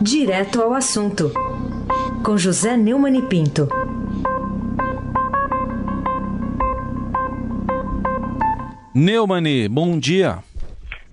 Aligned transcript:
Direto 0.00 0.62
ao 0.62 0.74
assunto, 0.74 1.32
com 2.24 2.38
José 2.38 2.76
Neumann 2.76 3.18
e 3.18 3.22
Pinto. 3.22 3.68
Neumani, 8.94 9.68
bom 9.68 9.98
dia. 9.98 10.38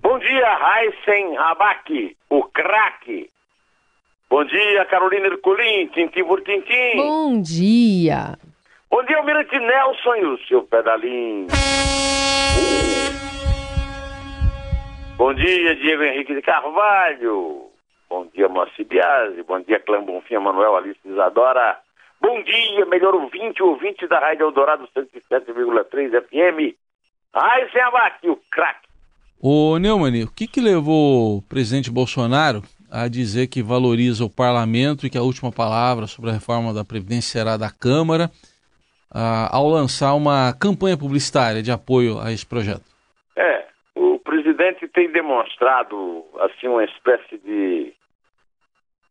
Bom 0.00 0.16
dia, 0.20 0.58
Heisen 0.78 1.36
Abac, 1.36 2.16
o 2.30 2.44
craque. 2.44 3.28
Bom 4.30 4.44
dia, 4.44 4.84
Carolina 4.84 5.26
Ercolim, 5.26 5.88
tintim 5.88 6.24
por 6.24 6.42
tintim. 6.42 6.96
Bom 6.96 7.40
dia. 7.40 8.38
Bom 8.88 9.02
dia, 9.04 9.18
Almirante 9.18 9.58
Nelson 9.58 10.14
e 10.14 10.24
o 10.26 10.38
seu 10.46 10.62
pedalinho. 10.62 11.48
Bom 15.16 15.34
dia, 15.34 15.74
Diego 15.74 16.04
Henrique 16.04 16.34
de 16.34 16.42
Carvalho. 16.42 17.75
Bom 18.08 18.26
dia, 18.34 18.48
Moacir 18.48 18.86
Biasi. 18.86 19.42
Bom 19.42 19.60
dia, 19.60 19.80
Clã 19.80 20.02
Bonfim, 20.02 20.38
Manuel 20.38 20.76
Alice 20.76 21.00
Isadora. 21.04 21.78
Bom 22.20 22.42
dia, 22.42 22.86
melhor 22.86 23.14
ouvinte, 23.14 23.62
ouvinte 23.62 24.06
da 24.06 24.18
Rádio 24.18 24.44
Eldorado 24.44 24.88
107,3 24.96 26.22
FM. 26.22 26.76
Ai, 27.32 27.70
sem 27.70 27.82
abate, 27.82 28.28
o 28.28 28.36
craque. 28.50 28.86
Ô 29.40 29.78
Neumann, 29.78 30.24
o 30.24 30.32
que, 30.32 30.46
que 30.46 30.60
levou 30.60 31.36
o 31.36 31.42
presidente 31.42 31.90
Bolsonaro 31.90 32.62
a 32.90 33.08
dizer 33.08 33.48
que 33.48 33.62
valoriza 33.62 34.24
o 34.24 34.30
parlamento 34.30 35.06
e 35.06 35.10
que 35.10 35.18
a 35.18 35.22
última 35.22 35.52
palavra 35.52 36.06
sobre 36.06 36.30
a 36.30 36.32
reforma 36.32 36.72
da 36.72 36.84
Previdência 36.84 37.38
será 37.38 37.56
da 37.58 37.70
Câmara, 37.70 38.30
uh, 39.14 39.48
ao 39.50 39.68
lançar 39.68 40.14
uma 40.14 40.54
campanha 40.54 40.96
publicitária 40.96 41.62
de 41.62 41.70
apoio 41.70 42.18
a 42.18 42.32
esse 42.32 42.46
projeto? 42.46 42.84
É, 43.36 43.65
presidente 44.56 44.88
tem 44.88 45.10
demonstrado 45.10 46.24
assim 46.40 46.66
uma 46.66 46.84
espécie 46.84 47.38
de 47.38 47.92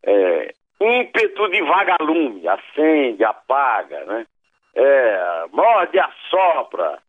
é, 0.04 0.54
ímpeto 0.82 1.48
de 1.49 1.62
vagalume, 1.62 2.48
acende, 2.48 3.24
apaga, 3.24 4.04
né? 4.05 4.26
É, 4.73 5.46
morde, 5.54 5.98
assopra, 5.99 6.99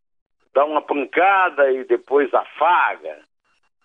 dá 0.55 0.65
uma 0.65 0.83
pancada 0.83 1.71
e 1.73 1.85
depois 1.85 2.33
afaga. 2.33 3.19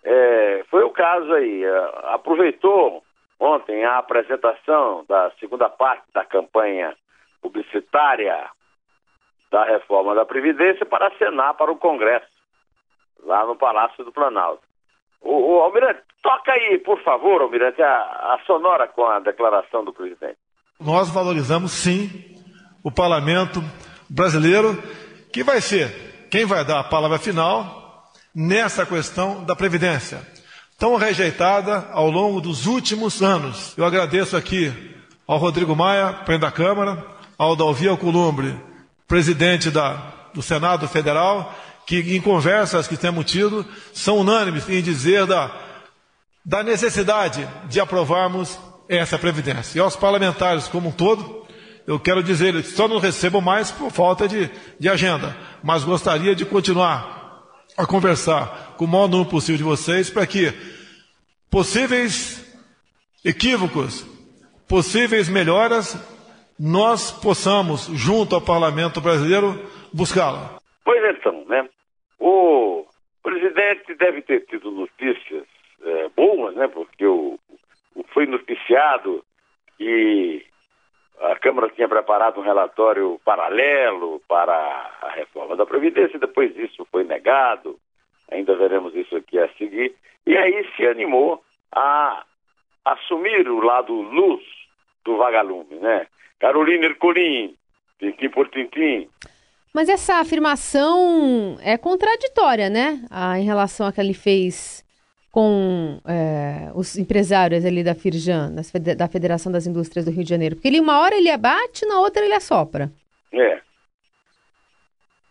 É, 0.04 0.64
foi 0.70 0.84
o 0.84 0.90
caso 0.90 1.32
aí. 1.32 1.64
É, 1.64 1.90
aproveitou 2.14 3.02
ontem 3.40 3.84
a 3.84 3.98
apresentação 3.98 5.04
da 5.08 5.32
segunda 5.40 5.68
parte 5.68 6.04
da 6.12 6.24
campanha 6.24 6.94
publicitária 7.40 8.48
da 9.50 9.64
reforma 9.64 10.14
da 10.14 10.24
Previdência 10.24 10.86
para 10.86 11.08
acenar 11.08 11.54
para 11.54 11.72
o 11.72 11.76
Congresso, 11.76 12.26
lá 13.24 13.46
no 13.46 13.56
Palácio 13.56 14.04
do 14.04 14.12
Planalto. 14.12 14.62
O, 15.20 15.56
o 15.56 15.60
Almirante, 15.60 16.00
toca 16.22 16.52
aí, 16.52 16.78
por 16.78 17.02
favor, 17.02 17.42
Almirante, 17.42 17.80
a, 17.80 17.88
a 17.88 18.40
sonora 18.46 18.88
com 18.88 19.04
a 19.04 19.20
declaração 19.20 19.84
do 19.84 19.92
presidente. 19.92 20.38
Nós 20.80 21.08
valorizamos 21.10 21.72
sim 21.72 22.10
o 22.82 22.90
parlamento 22.90 23.62
brasileiro, 24.10 24.76
que 25.32 25.44
vai 25.44 25.60
ser 25.60 26.26
quem 26.30 26.44
vai 26.44 26.64
dar 26.64 26.80
a 26.80 26.84
palavra 26.84 27.18
final 27.18 28.10
nessa 28.34 28.84
questão 28.84 29.44
da 29.44 29.54
Previdência, 29.54 30.20
tão 30.78 30.96
rejeitada 30.96 31.88
ao 31.92 32.10
longo 32.10 32.40
dos 32.40 32.66
últimos 32.66 33.22
anos. 33.22 33.76
Eu 33.76 33.84
agradeço 33.84 34.36
aqui 34.36 34.72
ao 35.26 35.38
Rodrigo 35.38 35.76
Maia, 35.76 36.12
presidente 36.12 36.40
da 36.40 36.50
Câmara, 36.50 37.06
ao 37.38 37.54
Dalvi 37.54 37.88
Alcolumbre, 37.88 38.54
presidente 39.06 39.70
da, 39.70 39.94
do 40.34 40.42
Senado 40.42 40.88
Federal, 40.88 41.52
que 42.00 42.16
em 42.16 42.20
conversas 42.20 42.88
que 42.88 42.96
temos 42.96 43.26
tido, 43.30 43.66
são 43.92 44.18
unânimes 44.18 44.66
em 44.68 44.80
dizer 44.80 45.26
da, 45.26 45.50
da 46.42 46.62
necessidade 46.62 47.46
de 47.68 47.80
aprovarmos 47.80 48.58
essa 48.88 49.18
Previdência. 49.18 49.78
E 49.78 49.80
aos 49.80 49.94
parlamentares 49.96 50.68
como 50.68 50.88
um 50.88 50.92
todo, 50.92 51.44
eu 51.86 52.00
quero 52.00 52.22
dizer, 52.22 52.48
eles 52.54 52.68
só 52.74 52.88
não 52.88 52.98
recebo 52.98 53.42
mais 53.42 53.70
por 53.70 53.90
falta 53.90 54.26
de, 54.26 54.48
de 54.78 54.88
agenda, 54.88 55.36
mas 55.62 55.84
gostaria 55.84 56.34
de 56.34 56.46
continuar 56.46 57.42
a 57.76 57.84
conversar 57.84 58.74
com 58.78 58.84
o 58.84 58.88
maior 58.88 59.08
número 59.08 59.28
possível 59.28 59.58
de 59.58 59.62
vocês 59.64 60.08
para 60.08 60.26
que 60.26 60.52
possíveis 61.50 62.40
equívocos, 63.24 64.04
possíveis 64.66 65.28
melhoras, 65.28 65.96
nós 66.58 67.10
possamos, 67.10 67.88
junto 67.92 68.34
ao 68.34 68.40
parlamento 68.40 69.00
brasileiro, 69.00 69.62
buscá-la. 69.92 70.61
O 72.24 72.86
presidente 73.20 73.96
deve 73.96 74.22
ter 74.22 74.46
tido 74.46 74.70
notícias 74.70 75.44
é, 75.82 76.08
boas, 76.10 76.54
né? 76.54 76.68
Porque 76.68 77.04
o, 77.04 77.36
o, 77.96 78.04
foi 78.14 78.26
noticiado 78.26 79.24
que 79.76 80.46
a 81.20 81.34
Câmara 81.40 81.68
tinha 81.70 81.88
preparado 81.88 82.38
um 82.38 82.44
relatório 82.44 83.20
paralelo 83.24 84.22
para 84.28 84.54
a 85.02 85.10
reforma 85.10 85.56
da 85.56 85.66
Previdência, 85.66 86.16
depois 86.16 86.56
isso 86.56 86.86
foi 86.92 87.02
negado, 87.02 87.76
ainda 88.30 88.54
veremos 88.54 88.94
isso 88.94 89.16
aqui 89.16 89.40
a 89.40 89.48
seguir, 89.54 89.92
e 90.24 90.36
aí 90.36 90.64
se 90.76 90.86
animou 90.86 91.42
a 91.72 92.24
assumir 92.84 93.48
o 93.48 93.58
lado 93.58 93.92
luz 93.92 94.44
do 95.04 95.16
vagalume, 95.16 95.74
né? 95.74 96.06
Carolina 96.38 96.86
Ercolim, 96.86 97.56
tintim 97.98 98.28
por 98.28 98.48
tintim. 98.48 99.08
Mas 99.74 99.88
essa 99.88 100.16
afirmação 100.16 101.56
é 101.62 101.78
contraditória, 101.78 102.68
né? 102.68 103.04
Ah, 103.10 103.38
em 103.38 103.44
relação 103.44 103.86
a 103.86 103.92
que 103.92 104.00
ele 104.00 104.12
fez 104.12 104.84
com 105.32 105.98
é, 106.06 106.70
os 106.74 106.98
empresários 106.98 107.64
ali 107.64 107.82
da 107.82 107.94
Firjan, 107.94 108.52
da 108.96 109.08
Federação 109.08 109.50
das 109.50 109.66
Indústrias 109.66 110.04
do 110.04 110.10
Rio 110.10 110.24
de 110.24 110.28
Janeiro? 110.28 110.56
Porque 110.56 110.68
ele, 110.68 110.78
uma 110.78 111.00
hora 111.00 111.16
ele 111.16 111.30
abate, 111.30 111.86
na 111.86 111.98
outra 112.00 112.22
ele 112.22 112.34
assopra. 112.34 112.90
É. 113.32 113.60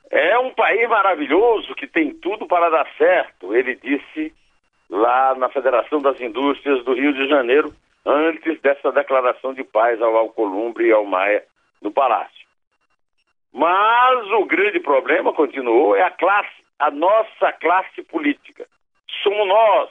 É 0.09 0.39
um 0.39 0.53
país 0.55 0.89
maravilhoso 0.89 1.75
que 1.75 1.85
tem 1.85 2.11
tudo 2.15 2.47
para 2.47 2.69
dar 2.69 2.87
certo, 2.97 3.55
ele 3.55 3.75
disse 3.75 4.33
lá 4.89 5.35
na 5.35 5.49
Federação 5.49 6.01
das 6.01 6.19
Indústrias 6.19 6.83
do 6.83 6.93
Rio 6.93 7.13
de 7.13 7.29
Janeiro, 7.29 7.71
antes 8.03 8.59
dessa 8.59 8.91
declaração 8.91 9.53
de 9.53 9.63
paz 9.63 10.01
ao 10.01 10.17
Alcolumbre 10.17 10.87
e 10.87 10.91
ao 10.91 11.05
Maia 11.05 11.43
no 11.79 11.91
Palácio. 11.91 12.40
Mas 13.53 14.31
o 14.31 14.45
grande 14.45 14.79
problema, 14.79 15.33
continuou, 15.33 15.95
é 15.95 16.03
a 16.03 16.11
classe, 16.11 16.63
a 16.79 16.89
nossa 16.89 17.51
classe 17.53 18.01
política. 18.03 18.67
Somos 19.23 19.47
nós, 19.47 19.89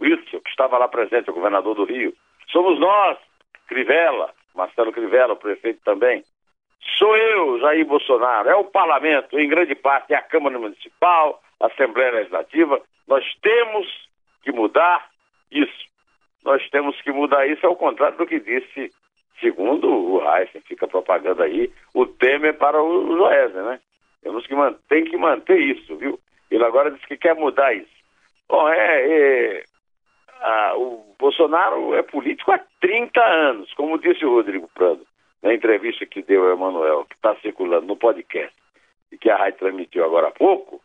Wilson, 0.00 0.40
que 0.40 0.50
estava 0.50 0.78
lá 0.78 0.88
presente, 0.88 1.30
o 1.30 1.34
governador 1.34 1.74
do 1.74 1.84
Rio, 1.84 2.14
somos 2.48 2.78
nós, 2.78 3.18
Crivella, 3.66 4.32
Marcelo 4.54 4.92
Crivella, 4.92 5.34
o 5.34 5.36
prefeito 5.36 5.80
também, 5.84 6.22
sou 6.96 7.16
eu, 7.16 7.58
Jair 7.60 7.84
Bolsonaro, 7.84 8.48
é 8.48 8.54
o 8.54 8.64
parlamento, 8.64 9.38
em 9.38 9.48
grande 9.48 9.74
parte 9.74 10.12
é 10.12 10.16
a 10.16 10.22
Câmara 10.22 10.58
Municipal, 10.58 11.42
a 11.60 11.66
Assembleia 11.66 12.12
Legislativa, 12.12 12.80
nós 13.06 13.24
temos 13.42 13.86
que 14.42 14.52
mudar 14.52 15.08
isso. 15.50 15.86
Nós 16.44 16.68
temos 16.70 17.00
que 17.02 17.10
mudar 17.10 17.46
isso, 17.48 17.66
ao 17.66 17.74
contrário 17.74 18.16
do 18.16 18.26
que 18.26 18.38
disse, 18.38 18.92
segundo 19.40 19.88
o 19.88 20.20
Heisen, 20.22 20.60
fica 20.62 20.86
propaganda 20.86 21.44
aí, 21.44 21.70
o 21.94 22.06
Temer 22.06 22.56
para 22.56 22.82
o 22.82 23.16
Joesley, 23.16 23.64
né? 23.64 23.80
Temos 24.22 24.46
que 24.46 24.54
tem 24.88 25.04
que 25.04 25.16
manter 25.16 25.58
isso, 25.58 25.96
viu? 25.96 26.18
Ele 26.50 26.64
agora 26.64 26.90
disse 26.90 27.06
que 27.06 27.16
quer 27.16 27.34
mudar 27.34 27.74
isso. 27.74 27.94
Bom, 28.48 28.68
é, 28.68 29.08
é 29.08 29.64
a, 30.40 30.76
o 30.76 31.14
Bolsonaro 31.18 31.94
é 31.94 32.02
político 32.02 32.52
há 32.52 32.60
30 32.80 33.20
anos, 33.20 33.72
como 33.74 33.98
disse 33.98 34.24
o 34.24 34.34
Rodrigo 34.34 34.68
Prado, 34.74 35.06
na 35.42 35.54
entrevista 35.54 36.06
que 36.06 36.22
deu 36.22 36.44
ao 36.44 36.52
Emanuel, 36.52 37.04
que 37.04 37.14
está 37.14 37.34
circulando 37.36 37.86
no 37.86 37.96
podcast, 37.96 38.54
e 39.12 39.18
que 39.18 39.30
a 39.30 39.36
rádio 39.36 39.58
transmitiu 39.58 40.04
agora 40.04 40.28
há 40.28 40.32
pouco, 40.32 40.80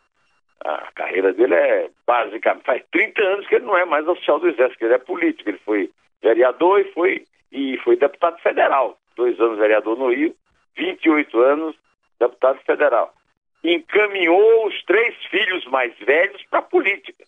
a 0.64 0.92
carreira 0.94 1.32
dele 1.32 1.54
é 1.54 1.90
basicamente, 2.06 2.64
faz 2.64 2.82
30 2.92 3.22
anos 3.22 3.46
que 3.46 3.56
ele 3.56 3.66
não 3.66 3.76
é 3.76 3.84
mais 3.84 4.06
oficial 4.06 4.38
do 4.38 4.48
Exército, 4.48 4.84
ele 4.84 4.94
é 4.94 4.98
político, 4.98 5.48
ele 5.48 5.58
foi 5.58 5.90
vereador 6.22 6.80
e 6.80 6.92
foi, 6.92 7.24
e 7.52 7.76
foi 7.84 7.96
deputado 7.96 8.38
federal, 8.40 8.98
dois 9.14 9.38
anos 9.38 9.58
vereador 9.58 9.96
no 9.98 10.10
Rio, 10.10 10.34
28 10.76 11.38
anos 11.38 11.76
deputado 12.18 12.58
federal. 12.62 13.12
Encaminhou 13.62 14.66
os 14.66 14.82
três 14.84 15.14
filhos 15.26 15.64
mais 15.66 15.96
velhos 15.98 16.42
para 16.50 16.60
a 16.60 16.62
política. 16.62 17.24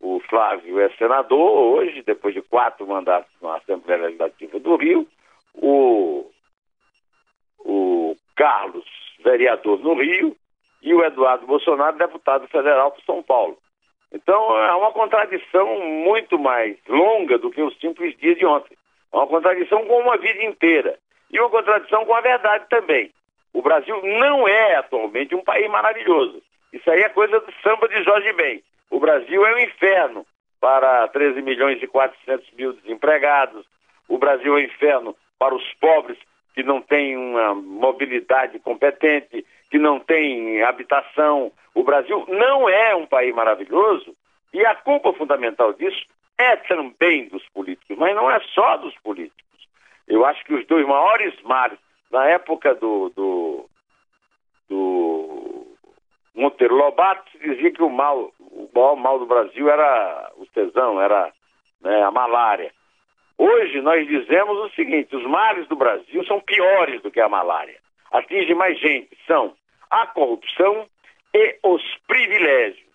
O 0.00 0.20
Flávio 0.20 0.78
é 0.80 0.88
senador 0.90 1.78
hoje, 1.78 2.02
depois 2.02 2.34
de 2.34 2.42
quatro 2.42 2.86
mandatos 2.86 3.30
na 3.42 3.56
Assembleia 3.56 4.02
Legislativa 4.02 4.58
do 4.60 4.76
Rio. 4.76 5.06
O, 5.54 6.30
o 7.58 8.16
Carlos, 8.36 8.86
vereador 9.22 9.78
no 9.80 9.94
Rio. 9.94 10.36
E 10.82 10.94
o 10.94 11.04
Eduardo 11.04 11.46
Bolsonaro, 11.46 11.98
deputado 11.98 12.48
federal 12.48 12.92
para 12.92 13.04
São 13.04 13.22
Paulo. 13.22 13.58
Então 14.12 14.56
é 14.58 14.74
uma 14.74 14.92
contradição 14.92 15.78
muito 15.86 16.38
mais 16.38 16.78
longa 16.88 17.38
do 17.38 17.50
que 17.50 17.60
os 17.62 17.78
simples 17.78 18.16
dias 18.16 18.38
de 18.38 18.46
ontem. 18.46 18.76
É 19.12 19.16
uma 19.16 19.26
contradição 19.26 19.84
com 19.86 20.00
uma 20.00 20.16
vida 20.16 20.42
inteira. 20.44 20.98
E 21.30 21.38
uma 21.38 21.50
contradição 21.50 22.04
com 22.04 22.14
a 22.14 22.20
verdade 22.20 22.64
também. 22.68 23.10
O 23.52 23.62
Brasil 23.62 24.00
não 24.02 24.46
é 24.46 24.76
atualmente 24.76 25.34
um 25.34 25.42
país 25.42 25.68
maravilhoso. 25.70 26.42
Isso 26.72 26.88
aí 26.90 27.00
é 27.00 27.08
coisa 27.08 27.40
do 27.40 27.52
samba 27.62 27.88
de 27.88 28.02
Jorge 28.04 28.32
Ben. 28.32 28.62
O 28.90 29.00
Brasil 29.00 29.44
é 29.46 29.54
um 29.54 29.58
inferno. 29.58 30.26
para 30.60 31.08
13 31.08 31.40
milhões 31.40 31.82
e 31.82 31.86
400 31.86 32.50
mil 32.52 32.74
desempregados. 32.74 33.64
O 34.06 34.18
Brasil 34.18 34.58
é 34.58 34.60
um 34.60 34.64
inferno 34.64 35.16
para 35.38 35.54
os 35.54 35.64
pobres 35.80 36.18
que 36.54 36.62
não 36.62 36.82
têm 36.82 37.16
uma 37.16 37.54
mobilidade 37.54 38.58
competente, 38.58 39.46
que 39.70 39.78
não 39.78 39.98
têm 39.98 40.62
habitação. 40.62 41.50
O 41.74 41.82
Brasil 41.82 42.26
não 42.28 42.68
é 42.68 42.94
um 42.94 43.06
país 43.06 43.34
maravilhoso 43.34 44.14
e 44.52 44.64
a 44.66 44.74
culpa 44.74 45.14
fundamental 45.14 45.72
disso 45.72 46.04
é 46.40 46.56
também 46.56 47.28
dos 47.28 47.46
políticos, 47.50 47.96
mas 47.98 48.14
não 48.16 48.30
é 48.30 48.40
só 48.54 48.76
dos 48.78 48.94
políticos. 48.98 49.40
Eu 50.08 50.24
acho 50.24 50.42
que 50.44 50.54
os 50.54 50.66
dois 50.66 50.86
maiores 50.86 51.34
males, 51.42 51.78
na 52.10 52.26
época 52.26 52.74
do, 52.74 53.10
do, 53.10 53.68
do 54.68 55.76
Monteiro 56.34 56.74
Lobato, 56.74 57.30
dizia 57.38 57.70
que 57.70 57.82
o 57.82 57.90
mal, 57.90 58.32
o 58.40 58.68
maior 58.74 58.96
mal 58.96 59.18
do 59.18 59.26
Brasil 59.26 59.68
era 59.68 60.32
o 60.36 60.46
tesão, 60.46 61.00
era 61.00 61.30
né, 61.80 62.02
a 62.02 62.10
malária. 62.10 62.72
Hoje 63.36 63.80
nós 63.80 64.06
dizemos 64.06 64.56
o 64.58 64.70
seguinte: 64.70 65.14
os 65.14 65.24
males 65.24 65.68
do 65.68 65.76
Brasil 65.76 66.24
são 66.24 66.40
piores 66.40 67.00
do 67.02 67.10
que 67.10 67.20
a 67.20 67.28
malária. 67.28 67.78
Atinge 68.10 68.54
mais 68.54 68.78
gente, 68.80 69.16
são 69.26 69.54
a 69.90 70.06
corrupção 70.06 70.86
e 71.34 71.58
os 71.62 71.82
privilégios. 72.06 72.90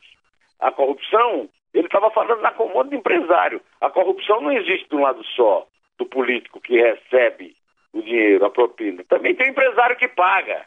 A 0.59 0.71
corrupção, 0.71 1.49
ele 1.77 1.87
estava 1.87 2.09
falando 2.11 2.41
na 2.41 2.51
comanda 2.51 2.89
do 2.89 2.95
empresário. 2.95 3.61
A 3.81 3.89
corrupção 3.89 4.41
não 4.41 4.51
existe 4.51 4.87
de 4.89 4.95
um 4.95 5.01
lado 5.01 5.23
só, 5.35 5.67
do 5.97 6.05
político 6.05 6.59
que 6.61 6.77
recebe 6.77 7.55
o 7.93 8.01
dinheiro, 8.01 8.45
a 8.45 8.49
propina. 8.49 9.03
Também 9.07 9.35
tem 9.35 9.47
o 9.47 9.51
empresário 9.51 9.95
que 9.95 10.07
paga. 10.07 10.65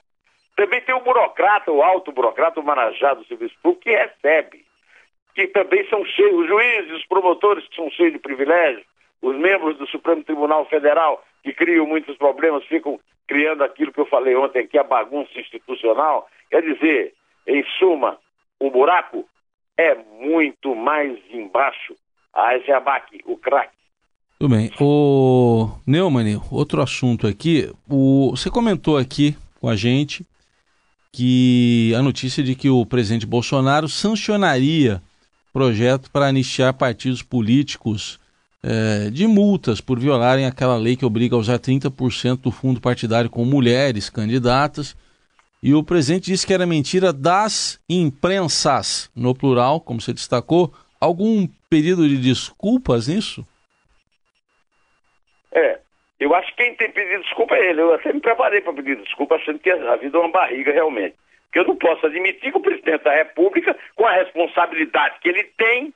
Também 0.56 0.80
tem 0.80 0.94
o 0.94 1.00
burocrata, 1.00 1.70
o 1.70 1.82
alto 1.82 2.12
burocrata, 2.12 2.60
o 2.60 2.64
marajá 2.64 3.14
do 3.14 3.24
serviço 3.26 3.54
público 3.62 3.84
que 3.84 3.90
recebe. 3.90 4.64
Que 5.34 5.46
também 5.48 5.88
são 5.88 6.04
cheios, 6.04 6.40
os 6.40 6.46
juízes, 6.46 6.92
os 6.92 7.06
promotores 7.06 7.66
que 7.68 7.76
são 7.76 7.90
cheios 7.90 8.12
de 8.12 8.18
privilégios 8.18 8.84
os 9.22 9.36
membros 9.36 9.76
do 9.78 9.86
Supremo 9.88 10.22
Tribunal 10.22 10.64
Federal, 10.66 11.24
que 11.42 11.52
criam 11.52 11.86
muitos 11.86 12.16
problemas, 12.16 12.64
ficam 12.64 12.98
criando 13.26 13.62
aquilo 13.62 13.92
que 13.92 14.00
eu 14.00 14.06
falei 14.06 14.34
ontem 14.34 14.60
aqui, 14.60 14.78
a 14.78 14.84
bagunça 14.84 15.38
institucional. 15.38 16.28
Quer 16.50 16.62
dizer, 16.62 17.14
em 17.46 17.64
suma, 17.78 18.18
o 18.58 18.70
buraco 18.70 19.28
é 19.78 19.94
muito 20.20 20.74
mais 20.74 21.16
embaixo. 21.32 21.94
A 22.34 22.54
Azeabac, 22.56 23.20
o 23.24 23.36
craque. 23.36 23.72
Tudo 24.38 24.54
bem. 24.54 24.70
O 24.80 25.70
Neumann, 25.86 26.40
outro 26.50 26.82
assunto 26.82 27.26
aqui. 27.26 27.72
O... 27.88 28.30
Você 28.30 28.50
comentou 28.50 28.98
aqui 28.98 29.36
com 29.60 29.68
a 29.68 29.76
gente 29.76 30.26
que 31.12 31.92
a 31.96 32.02
notícia 32.02 32.42
de 32.42 32.54
que 32.54 32.68
o 32.68 32.84
presidente 32.84 33.26
Bolsonaro 33.26 33.88
sancionaria 33.88 35.02
projeto 35.52 36.10
para 36.10 36.26
anistiar 36.26 36.74
partidos 36.74 37.22
políticos 37.22 38.20
é, 38.62 39.10
de 39.10 39.26
multas 39.26 39.80
por 39.80 39.98
violarem 39.98 40.46
aquela 40.46 40.76
lei 40.76 40.96
que 40.96 41.04
obriga 41.04 41.34
a 41.34 41.38
usar 41.38 41.58
30% 41.58 42.40
do 42.42 42.50
fundo 42.50 42.80
partidário 42.80 43.30
com 43.30 43.44
mulheres 43.44 44.10
candidatas. 44.10 44.94
E 45.62 45.74
o 45.74 45.82
presidente 45.82 46.26
disse 46.26 46.46
que 46.46 46.54
era 46.54 46.66
mentira 46.66 47.12
das 47.12 47.82
imprensas, 47.88 49.10
no 49.16 49.34
plural, 49.34 49.80
como 49.80 50.00
você 50.00 50.12
destacou. 50.12 50.72
Algum 51.00 51.48
pedido 51.68 52.08
de 52.08 52.16
desculpas 52.16 53.08
nisso? 53.08 53.46
É, 55.52 55.78
eu 56.20 56.34
acho 56.34 56.48
que 56.54 56.62
quem 56.62 56.74
tem 56.76 56.90
pedido 56.90 57.22
desculpa 57.22 57.56
é 57.56 57.70
ele. 57.70 57.80
Eu 57.80 57.94
até 57.94 58.12
me 58.12 58.20
preparei 58.20 58.60
para 58.60 58.72
pedir 58.72 58.96
desculpa, 59.02 59.34
achando 59.34 59.58
que 59.58 59.70
a 59.70 59.96
vida 59.96 60.16
é 60.16 60.20
uma 60.20 60.30
barriga 60.30 60.72
realmente. 60.72 61.16
Porque 61.46 61.58
eu 61.58 61.64
não 61.64 61.76
posso 61.76 62.06
admitir 62.06 62.52
que 62.52 62.58
o 62.58 62.62
presidente 62.62 63.02
da 63.02 63.14
República, 63.14 63.76
com 63.96 64.06
a 64.06 64.12
responsabilidade 64.12 65.18
que 65.20 65.28
ele 65.28 65.44
tem, 65.56 65.92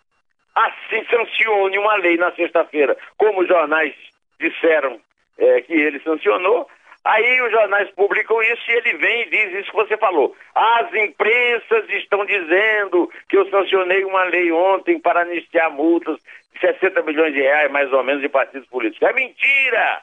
assim 0.54 1.04
sancione 1.10 1.78
uma 1.78 1.96
lei 1.96 2.16
na 2.16 2.32
sexta-feira, 2.32 2.96
como 3.16 3.42
os 3.42 3.48
jornais 3.48 3.94
disseram 4.40 5.00
é, 5.38 5.60
que 5.62 5.72
ele 5.72 6.00
sancionou. 6.00 6.68
Aí 7.04 7.42
os 7.42 7.50
jornais 7.50 7.90
publicam 7.92 8.40
isso 8.42 8.70
e 8.70 8.74
ele 8.74 8.96
vem 8.98 9.22
e 9.22 9.30
diz 9.30 9.52
isso 9.54 9.70
que 9.70 9.76
você 9.76 9.96
falou. 9.96 10.36
As 10.54 10.94
imprensas 10.94 11.88
estão 11.90 12.24
dizendo 12.24 13.10
que 13.28 13.36
eu 13.36 13.48
sancionei 13.50 14.04
uma 14.04 14.22
lei 14.24 14.52
ontem 14.52 15.00
para 15.00 15.22
anistiar 15.22 15.70
multas 15.72 16.16
de 16.52 16.60
60 16.60 17.02
milhões 17.02 17.34
de 17.34 17.40
reais, 17.40 17.70
mais 17.72 17.92
ou 17.92 18.04
menos, 18.04 18.22
de 18.22 18.28
partidos 18.28 18.68
políticos. 18.68 19.08
É 19.08 19.12
mentira! 19.12 20.02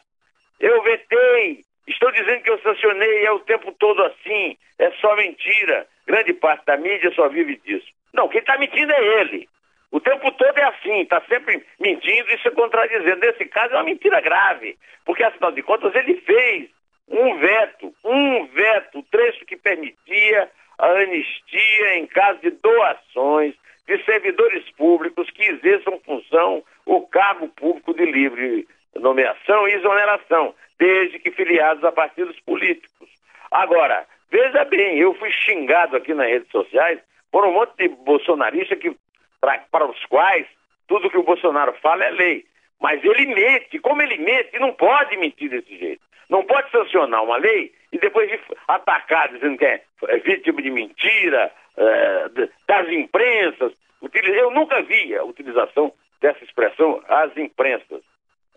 Eu 0.60 0.82
vetei. 0.84 1.64
Estou 1.88 2.12
dizendo 2.12 2.44
que 2.44 2.50
eu 2.50 2.60
sancionei, 2.60 3.26
é 3.26 3.32
o 3.32 3.40
tempo 3.40 3.72
todo 3.80 4.04
assim. 4.04 4.58
É 4.78 4.92
só 5.00 5.16
mentira. 5.16 5.88
Grande 6.06 6.34
parte 6.34 6.66
da 6.66 6.76
mídia 6.76 7.12
só 7.16 7.30
vive 7.30 7.56
disso. 7.64 7.88
Não, 8.14 8.28
quem 8.28 8.42
está 8.42 8.58
mentindo 8.58 8.92
é 8.92 9.22
ele. 9.22 9.48
O 9.92 10.00
tempo 10.00 10.32
todo 10.34 10.58
é 10.58 10.64
assim, 10.66 11.02
está 11.02 11.22
sempre 11.22 11.64
mentindo 11.80 12.30
e 12.32 12.40
se 12.40 12.52
contradizendo. 12.52 13.22
Nesse 13.22 13.46
caso 13.46 13.74
é 13.74 13.78
uma 13.78 13.84
mentira 13.86 14.20
grave, 14.22 14.78
porque 15.06 15.24
afinal 15.24 15.52
de 15.52 15.64
contas 15.64 15.96
ele 15.96 16.16
fez 16.22 16.70
um 17.10 17.38
veto, 17.38 17.94
um 18.04 18.46
veto, 18.48 19.04
trecho 19.12 19.46
que 19.46 19.58
permitia 19.58 20.50
a 20.78 20.88
anistia 20.88 21.98
em 21.98 22.06
caso 22.08 22.40
de 22.40 22.52
doações 22.52 23.56
de 23.88 24.04
servidores 24.06 24.70
públicos 24.72 25.30
que 25.32 25.44
exerçam 25.44 26.00
função 26.06 26.64
ou 26.86 27.08
cargo 27.08 27.48
público 27.50 27.94
de 27.94 28.06
livre 28.06 28.68
nomeação 28.96 29.68
e 29.68 29.74
exoneração, 29.74 30.54
desde 30.78 31.20
que 31.20 31.32
filiados 31.32 31.84
a 31.84 31.92
partidos 31.92 32.40
políticos. 32.42 33.10
Agora, 33.52 34.06
veja 34.32 34.64
bem, 34.66 34.98
eu 34.98 35.14
fui 35.16 35.32
xingado 35.32 35.96
aqui 35.96 36.14
nas 36.14 36.28
redes 36.28 36.50
sociais 36.52 37.00
por 37.32 37.46
um 37.46 37.54
monte 37.54 37.76
de 37.78 37.90
bolsonaristas 37.90 38.78
que 38.78 38.96
pra, 39.40 39.60
para 39.72 39.86
os 39.86 40.06
quais 40.06 40.48
tudo 40.88 41.10
que 41.10 41.18
o 41.18 41.24
Bolsonaro 41.24 41.74
fala 41.82 42.04
é 42.06 42.12
lei. 42.12 42.46
Mas 42.80 43.04
ele 43.04 43.28
mente, 43.28 43.80
como 43.80 44.02
ele 44.02 44.18
mente, 44.18 44.58
não 44.60 44.74
pode 44.74 45.18
mentir 45.18 45.50
desse 45.50 45.78
jeito. 45.78 46.02
Não 46.30 46.44
pode 46.44 46.70
sancionar 46.72 47.24
uma 47.24 47.38
lei 47.38 47.74
e 47.92 47.98
depois 47.98 48.32
atacar 48.68 49.30
dizendo 49.30 49.58
que 49.58 49.66
é, 49.66 49.82
é 50.08 50.18
vítima 50.20 50.62
de 50.62 50.70
mentira, 50.70 51.52
é, 51.76 52.30
das 52.68 52.88
imprensas. 52.90 53.74
Eu 54.02 54.52
nunca 54.52 54.82
vi 54.84 55.16
a 55.16 55.24
utilização 55.24 55.92
dessa 56.22 56.44
expressão, 56.44 57.02
as 57.08 57.36
imprensas. 57.36 58.02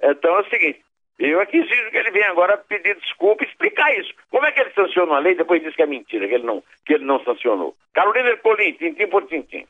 Então 0.02 0.36
é 0.36 0.40
o 0.40 0.50
seguinte, 0.50 0.82
eu 1.18 1.40
aqui 1.40 1.58
exijo 1.58 1.90
que 1.90 1.96
ele 1.96 2.10
venha 2.10 2.30
agora 2.30 2.58
pedir 2.58 2.96
desculpa 2.96 3.44
e 3.44 3.46
explicar 3.46 3.96
isso. 3.98 4.12
Como 4.30 4.44
é 4.44 4.52
que 4.52 4.60
ele 4.60 4.72
sanciona 4.74 5.12
uma 5.12 5.18
lei 5.20 5.32
e 5.32 5.36
depois 5.36 5.62
diz 5.62 5.74
que 5.74 5.82
é 5.82 5.86
mentira, 5.86 6.26
que 6.26 6.34
ele 6.34 6.44
não, 6.44 6.62
que 6.84 6.94
ele 6.94 7.04
não 7.04 7.22
sancionou? 7.24 7.76
Carolina 7.94 8.30
Ercolim, 8.30 8.72
tintim 8.72 9.06
por 9.06 9.26
tintim. 9.26 9.66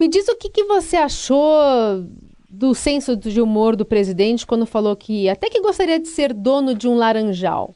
Me 0.00 0.08
diz 0.08 0.28
o 0.28 0.38
que, 0.38 0.48
que 0.48 0.64
você 0.64 0.96
achou 0.96 2.04
do 2.48 2.74
senso 2.74 3.16
de 3.16 3.40
humor 3.40 3.76
do 3.76 3.84
presidente 3.84 4.46
quando 4.46 4.64
falou 4.64 4.96
que 4.96 5.28
até 5.28 5.50
que 5.50 5.60
gostaria 5.60 5.98
de 5.98 6.08
ser 6.08 6.32
dono 6.32 6.74
de 6.74 6.88
um 6.88 6.96
laranjal. 6.96 7.74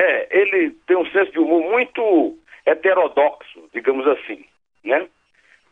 É, 0.00 0.40
ele 0.40 0.70
tem 0.86 0.96
um 0.96 1.06
senso 1.10 1.30
de 1.32 1.38
humor 1.38 1.62
muito 1.70 2.36
heterodoxo, 2.66 3.68
digamos 3.72 4.06
assim, 4.06 4.44
né? 4.84 5.08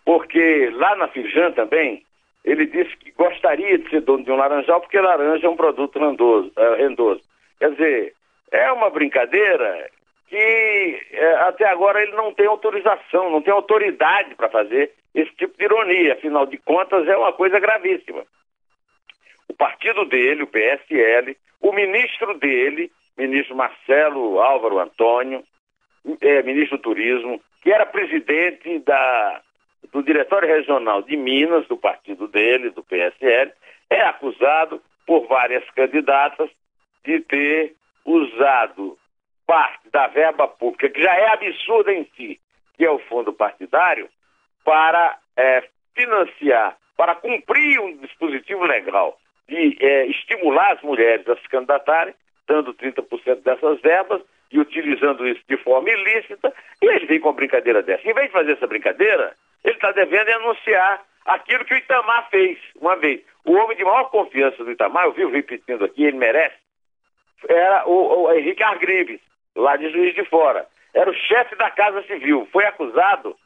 Porque 0.04 0.70
lá 0.74 0.94
na 0.96 1.08
Firjan 1.08 1.52
também, 1.52 2.04
ele 2.44 2.66
disse 2.66 2.96
que 2.98 3.10
gostaria 3.12 3.78
de 3.78 3.90
ser 3.90 4.02
dono 4.02 4.24
de 4.24 4.30
um 4.30 4.36
laranjal 4.36 4.80
porque 4.80 5.00
laranja 5.00 5.46
é 5.46 5.50
um 5.50 5.56
produto 5.56 5.98
rendoso. 5.98 6.52
É, 6.56 6.74
rendoso. 6.76 7.20
Quer 7.58 7.72
dizer, 7.72 8.14
é 8.52 8.70
uma 8.72 8.90
brincadeira 8.90 9.90
que 10.28 11.00
é, 11.12 11.34
até 11.42 11.66
agora 11.66 12.02
ele 12.02 12.12
não 12.12 12.32
tem 12.32 12.46
autorização, 12.46 13.30
não 13.30 13.42
tem 13.42 13.52
autoridade 13.52 14.34
para 14.34 14.48
fazer 14.48 14.92
esse 15.16 15.34
tipo 15.36 15.56
de 15.56 15.64
ironia. 15.64 16.12
Afinal 16.12 16.46
de 16.46 16.58
contas, 16.58 17.08
é 17.08 17.16
uma 17.16 17.32
coisa 17.32 17.58
gravíssima. 17.58 18.24
O 19.48 19.54
partido 19.54 20.04
dele, 20.04 20.42
o 20.42 20.46
PSL, 20.46 21.36
o 21.60 21.72
ministro 21.72 22.38
dele, 22.38 22.92
ministro 23.16 23.56
Marcelo 23.56 24.38
Álvaro 24.40 24.78
Antônio, 24.78 25.42
é, 26.20 26.42
ministro 26.42 26.76
do 26.76 26.82
Turismo, 26.82 27.40
que 27.62 27.72
era 27.72 27.86
presidente 27.86 28.78
da, 28.80 29.40
do 29.90 30.02
Diretório 30.02 30.48
Regional 30.48 31.00
de 31.02 31.16
Minas, 31.16 31.66
do 31.66 31.78
partido 31.78 32.28
dele, 32.28 32.70
do 32.70 32.84
PSL, 32.84 33.52
é 33.88 34.02
acusado 34.02 34.82
por 35.06 35.26
várias 35.26 35.64
candidatas 35.70 36.50
de 37.04 37.20
ter 37.20 37.74
usado 38.04 38.98
parte 39.46 39.88
da 39.90 40.08
verba 40.08 40.46
pública, 40.46 40.90
que 40.90 41.00
já 41.02 41.14
é 41.14 41.28
absurda 41.28 41.92
em 41.92 42.04
si, 42.16 42.38
que 42.76 42.84
é 42.84 42.90
o 42.90 42.98
fundo 42.98 43.32
partidário, 43.32 44.08
para 44.66 45.16
é, 45.36 45.62
financiar, 45.94 46.76
para 46.96 47.14
cumprir 47.14 47.80
um 47.80 47.96
dispositivo 47.98 48.64
legal 48.64 49.16
de 49.48 49.78
é, 49.80 50.06
estimular 50.06 50.72
as 50.72 50.82
mulheres 50.82 51.26
a 51.28 51.36
se 51.36 51.48
candidatarem, 51.48 52.12
dando 52.48 52.74
30% 52.74 53.42
dessas 53.42 53.80
verbas 53.80 54.20
e 54.50 54.58
utilizando 54.58 55.26
isso 55.26 55.40
de 55.48 55.56
forma 55.58 55.88
ilícita, 55.88 56.52
e 56.82 56.86
ele 56.86 57.06
vem 57.06 57.20
com 57.20 57.28
uma 57.28 57.34
brincadeira 57.34 57.80
dessa. 57.80 58.08
Em 58.08 58.12
vez 58.12 58.26
de 58.26 58.32
fazer 58.32 58.52
essa 58.52 58.66
brincadeira, 58.66 59.34
ele 59.64 59.74
está 59.74 59.92
devendo 59.92 60.30
anunciar 60.30 61.00
aquilo 61.24 61.64
que 61.64 61.74
o 61.74 61.78
Itamar 61.78 62.28
fez 62.30 62.58
uma 62.80 62.96
vez. 62.96 63.22
O 63.44 63.52
homem 63.54 63.76
de 63.76 63.84
maior 63.84 64.10
confiança 64.10 64.64
do 64.64 64.72
Itamar, 64.72 65.04
eu 65.04 65.12
vivo 65.12 65.30
repetindo 65.30 65.84
aqui, 65.84 66.04
ele 66.04 66.16
merece, 66.16 66.56
era 67.48 67.86
o, 67.86 68.24
o 68.24 68.32
Henrique 68.32 68.64
Argrives 68.64 69.20
lá 69.54 69.76
de 69.76 69.90
Juiz 69.90 70.12
de 70.14 70.24
Fora. 70.24 70.66
Era 70.92 71.08
o 71.08 71.14
chefe 71.14 71.54
da 71.56 71.70
Casa 71.70 72.02
Civil. 72.02 72.48
Foi 72.50 72.64
acusado 72.64 73.36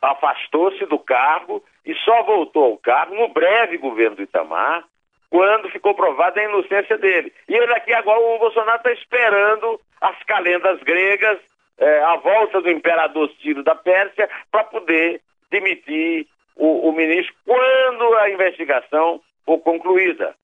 afastou-se 0.00 0.84
do 0.86 0.98
cargo 0.98 1.62
e 1.84 1.94
só 1.96 2.22
voltou 2.22 2.64
ao 2.64 2.78
cargo 2.78 3.14
no 3.14 3.28
breve 3.28 3.78
governo 3.78 4.16
do 4.16 4.22
Itamar, 4.22 4.84
quando 5.28 5.70
ficou 5.70 5.94
provada 5.94 6.40
a 6.40 6.44
inocência 6.44 6.98
dele. 6.98 7.32
E 7.48 7.54
ele 7.54 7.72
aqui 7.72 7.92
agora, 7.92 8.20
o 8.20 8.38
Bolsonaro 8.38 8.78
está 8.78 8.92
esperando 8.92 9.80
as 10.00 10.20
calendas 10.24 10.80
gregas, 10.82 11.38
é, 11.78 12.02
a 12.02 12.16
volta 12.16 12.60
do 12.60 12.70
imperador 12.70 13.30
Ciro 13.40 13.62
da 13.62 13.74
Pérsia, 13.74 14.28
para 14.50 14.64
poder 14.64 15.20
demitir 15.50 16.26
o, 16.56 16.88
o, 16.88 16.92
ministro 16.92 17.34
quando 17.44 18.14
a 18.18 18.30
investigação 18.30 19.20
for 19.46 19.58
concluída. 19.60 20.34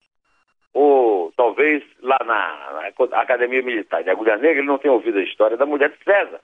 Ou 0.72 1.32
talvez 1.36 1.82
lá 2.00 2.18
na, 2.24 2.90
na 3.10 3.20
Academia 3.20 3.62
Militar 3.62 4.02
de 4.02 4.10
Agulha 4.10 4.36
Negra 4.36 4.58
ele 4.58 4.66
não 4.66 4.78
tenha 4.78 4.92
ouvido 4.92 5.18
a 5.18 5.22
história 5.22 5.56
da 5.56 5.66
mulher 5.66 5.90
de 5.90 6.04
César, 6.04 6.40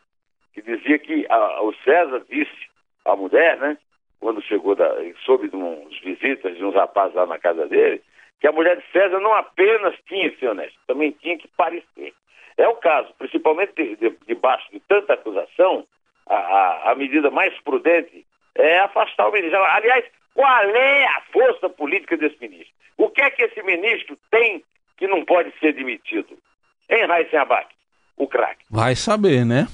que 0.53 0.63
dizia 0.63 0.99
que 0.99 1.27
a, 1.29 1.63
o 1.63 1.75
César 1.85 2.23
disse 2.29 2.69
à 3.05 3.17
mulher, 3.17 3.57
né, 3.59 3.77
quando 4.21 4.43
chegou, 4.43 4.75
da, 4.75 4.89
soube 5.25 5.49
de 5.49 5.57
uns 5.57 5.99
visitas 6.01 6.57
de 6.57 6.65
uns 6.65 6.75
rapazes 6.75 7.15
lá 7.15 7.27
na 7.27 7.39
casa 7.39 7.67
dele, 7.67 8.03
que 8.41 8.47
a 8.47 8.53
mulher 8.53 8.77
de 8.77 8.85
César 8.93 9.19
não 9.21 9.35
apenas 9.35 9.95
tinha 10.07 10.31
que 10.31 10.39
ser 10.39 10.49
honesta, 10.49 10.79
também 10.87 11.13
tinha 11.13 11.39
que 11.39 11.49
parecer. 11.49 12.13
É 12.57 12.69
o 12.69 12.77
caso, 12.77 13.13
principalmente 13.19 13.73
de, 13.75 13.97
de, 13.97 14.17
debaixo 14.27 14.71
de 14.71 14.81
tanta 14.81 15.15
acusação, 15.15 15.87
a, 16.27 16.35
a, 16.35 16.93
a, 16.93 16.95
medida 16.95 17.31
mais 17.31 17.59
prudente 17.63 18.25
é 18.55 18.79
afastar 18.81 19.29
o 19.29 19.33
ministro. 19.33 19.63
Aliás, 19.65 20.05
qual 20.35 20.65
é 20.65 21.05
a 21.07 21.23
força 21.33 21.69
política 21.69 22.17
desse 22.17 22.37
ministro? 22.41 22.73
O 22.97 23.09
que 23.09 23.23
é 23.23 23.31
que 23.31 23.43
esse 23.43 23.63
ministro 23.63 24.17
tem 24.31 24.63
que 24.97 25.07
não 25.07 25.25
pode 25.25 25.53
ser 25.59 25.73
demitido? 25.73 26.39
Em 26.89 27.07
Raíssen 27.07 27.39
Abac, 27.39 27.75
o 28.17 28.29
craque. 28.29 28.65
Vai 28.71 28.95
saber, 28.95 29.45
né? 29.45 29.67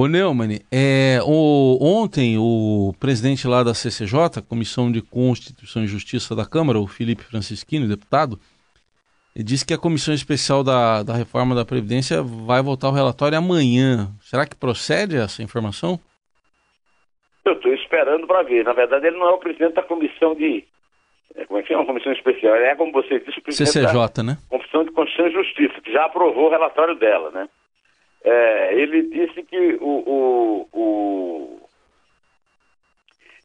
Ô 0.00 0.06
Neumann, 0.06 0.60
é, 0.70 1.18
o, 1.26 1.76
ontem 1.80 2.38
o 2.38 2.94
presidente 3.00 3.48
lá 3.48 3.64
da 3.64 3.74
CCJ, 3.74 4.40
Comissão 4.48 4.92
de 4.92 5.02
Constituição 5.02 5.82
e 5.82 5.88
Justiça 5.88 6.36
da 6.36 6.46
Câmara, 6.46 6.78
o 6.78 6.86
Felipe 6.86 7.24
Francisquini, 7.24 7.88
deputado, 7.88 8.38
disse 9.34 9.66
que 9.66 9.74
a 9.74 9.76
Comissão 9.76 10.14
Especial 10.14 10.62
da, 10.62 11.02
da 11.02 11.14
Reforma 11.14 11.52
da 11.52 11.64
Previdência 11.64 12.22
vai 12.22 12.62
votar 12.62 12.92
o 12.92 12.94
relatório 12.94 13.36
amanhã. 13.36 14.06
Será 14.20 14.46
que 14.46 14.54
procede 14.54 15.16
essa 15.16 15.42
informação? 15.42 15.98
Eu 17.44 17.54
estou 17.54 17.74
esperando 17.74 18.24
para 18.24 18.44
ver. 18.44 18.64
Na 18.64 18.74
verdade, 18.74 19.08
ele 19.08 19.18
não 19.18 19.26
é 19.26 19.32
o 19.32 19.38
presidente 19.38 19.74
da 19.74 19.82
comissão 19.82 20.32
de. 20.36 20.64
É, 21.34 21.44
como 21.44 21.58
é 21.58 21.62
que 21.64 21.74
é 21.74 21.76
uma 21.76 21.86
comissão 21.86 22.12
especial? 22.12 22.54
Ele 22.54 22.66
é, 22.66 22.76
como 22.76 22.92
você 22.92 23.18
disse, 23.18 23.40
o 23.40 23.42
presidente 23.42 23.72
CCJ, 23.72 24.08
da 24.14 24.22
né? 24.22 24.38
Comissão 24.48 24.84
de 24.84 24.92
Constituição 24.92 25.26
e 25.26 25.44
Justiça, 25.44 25.80
que 25.80 25.92
já 25.92 26.04
aprovou 26.04 26.46
o 26.46 26.50
relatório 26.50 26.94
dela, 26.94 27.32
né? 27.32 27.48
É, 28.24 28.74
ele 28.74 29.02
disse 29.02 29.42
que 29.42 29.78
o, 29.80 30.02
o, 30.06 30.68
o, 30.72 31.68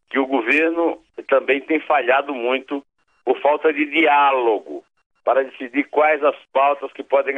que 0.09 0.19
o 0.19 0.25
governo 0.25 0.99
também 1.27 1.61
tem 1.61 1.79
falhado 1.79 2.33
muito 2.33 2.83
por 3.23 3.39
falta 3.39 3.71
de 3.71 3.85
diálogo 3.85 4.83
para 5.23 5.43
decidir 5.43 5.85
quais 5.85 6.23
as 6.23 6.35
pautas 6.51 6.91
que 6.91 7.03
podem 7.03 7.35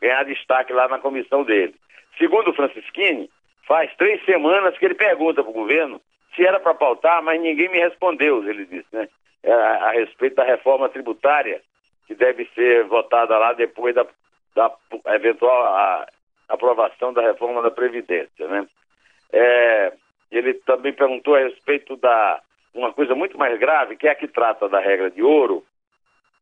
ganhar 0.00 0.24
destaque 0.24 0.72
lá 0.72 0.88
na 0.88 0.98
comissão 0.98 1.44
dele. 1.44 1.74
Segundo 2.16 2.50
o 2.50 2.54
Francisquini, 2.54 3.28
faz 3.66 3.94
três 3.96 4.24
semanas 4.24 4.76
que 4.78 4.84
ele 4.84 4.94
pergunta 4.94 5.42
para 5.42 5.50
o 5.50 5.54
governo 5.54 6.00
se 6.34 6.46
era 6.46 6.60
para 6.60 6.74
pautar, 6.74 7.22
mas 7.22 7.40
ninguém 7.40 7.68
me 7.68 7.78
respondeu, 7.78 8.48
ele 8.48 8.64
disse, 8.64 8.86
né? 8.92 9.08
É, 9.42 9.52
a, 9.52 9.86
a 9.86 9.90
respeito 9.92 10.36
da 10.36 10.44
reforma 10.44 10.88
tributária 10.88 11.60
que 12.06 12.14
deve 12.14 12.48
ser 12.54 12.84
votada 12.84 13.36
lá 13.38 13.52
depois 13.52 13.94
da, 13.94 14.06
da 14.54 14.74
eventual 15.14 15.64
a, 15.64 16.06
aprovação 16.48 17.12
da 17.12 17.22
reforma 17.22 17.62
da 17.62 17.70
Previdência, 17.70 18.46
né? 18.48 18.66
É, 19.32 19.92
ele 20.30 20.54
também 20.54 20.92
perguntou 20.92 21.34
a 21.34 21.40
respeito 21.40 21.96
da 21.96 22.40
uma 22.74 22.92
coisa 22.92 23.14
muito 23.14 23.36
mais 23.36 23.58
grave, 23.58 23.96
que 23.96 24.06
é 24.06 24.12
a 24.12 24.14
que 24.14 24.28
trata 24.28 24.68
da 24.68 24.78
regra 24.78 25.10
de 25.10 25.22
ouro, 25.22 25.64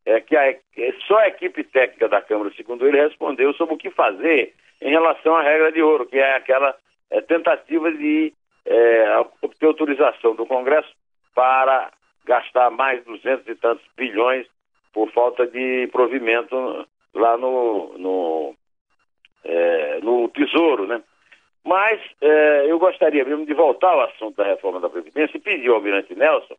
é 0.05 0.21
que 0.21 0.35
a, 0.35 0.49
é 0.49 0.59
só 1.07 1.17
a 1.17 1.27
equipe 1.27 1.63
técnica 1.63 2.07
da 2.07 2.21
Câmara, 2.21 2.51
segundo 2.55 2.87
ele, 2.87 3.01
respondeu 3.01 3.53
sobre 3.53 3.75
o 3.75 3.77
que 3.77 3.89
fazer 3.89 4.53
em 4.81 4.89
relação 4.89 5.35
à 5.35 5.41
regra 5.41 5.71
de 5.71 5.81
ouro, 5.81 6.05
que 6.05 6.17
é 6.17 6.35
aquela 6.35 6.75
é, 7.09 7.21
tentativa 7.21 7.91
de 7.91 8.33
é, 8.65 9.25
obter 9.41 9.65
autorização 9.65 10.35
do 10.35 10.45
Congresso 10.45 10.89
para 11.33 11.91
gastar 12.25 12.69
mais 12.69 13.03
200 13.03 13.47
e 13.47 13.55
tantos 13.55 13.85
bilhões 13.95 14.45
por 14.93 15.11
falta 15.11 15.47
de 15.47 15.87
provimento 15.91 16.87
lá 17.13 17.37
no, 17.37 17.97
no 17.97 18.55
é, 19.47 19.99
no 20.01 20.27
Tesouro, 20.29 20.85
né? 20.85 21.01
Mas 21.63 21.99
é, 22.21 22.65
eu 22.71 22.77
gostaria 22.79 23.25
mesmo 23.25 23.45
de 23.45 23.53
voltar 23.53 23.89
ao 23.89 24.01
assunto 24.01 24.35
da 24.37 24.45
reforma 24.45 24.79
da 24.79 24.89
Previdência 24.89 25.37
e 25.37 25.41
pedir 25.41 25.69
ao 25.69 25.75
Almirante 25.75 26.15
Nelson 26.15 26.55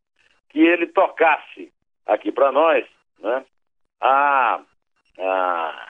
que 0.50 0.60
ele 0.60 0.86
tocasse 0.86 1.72
aqui 2.06 2.32
para 2.32 2.50
nós 2.50 2.84
né, 3.20 3.44
a, 4.00 4.60
a, 5.18 5.88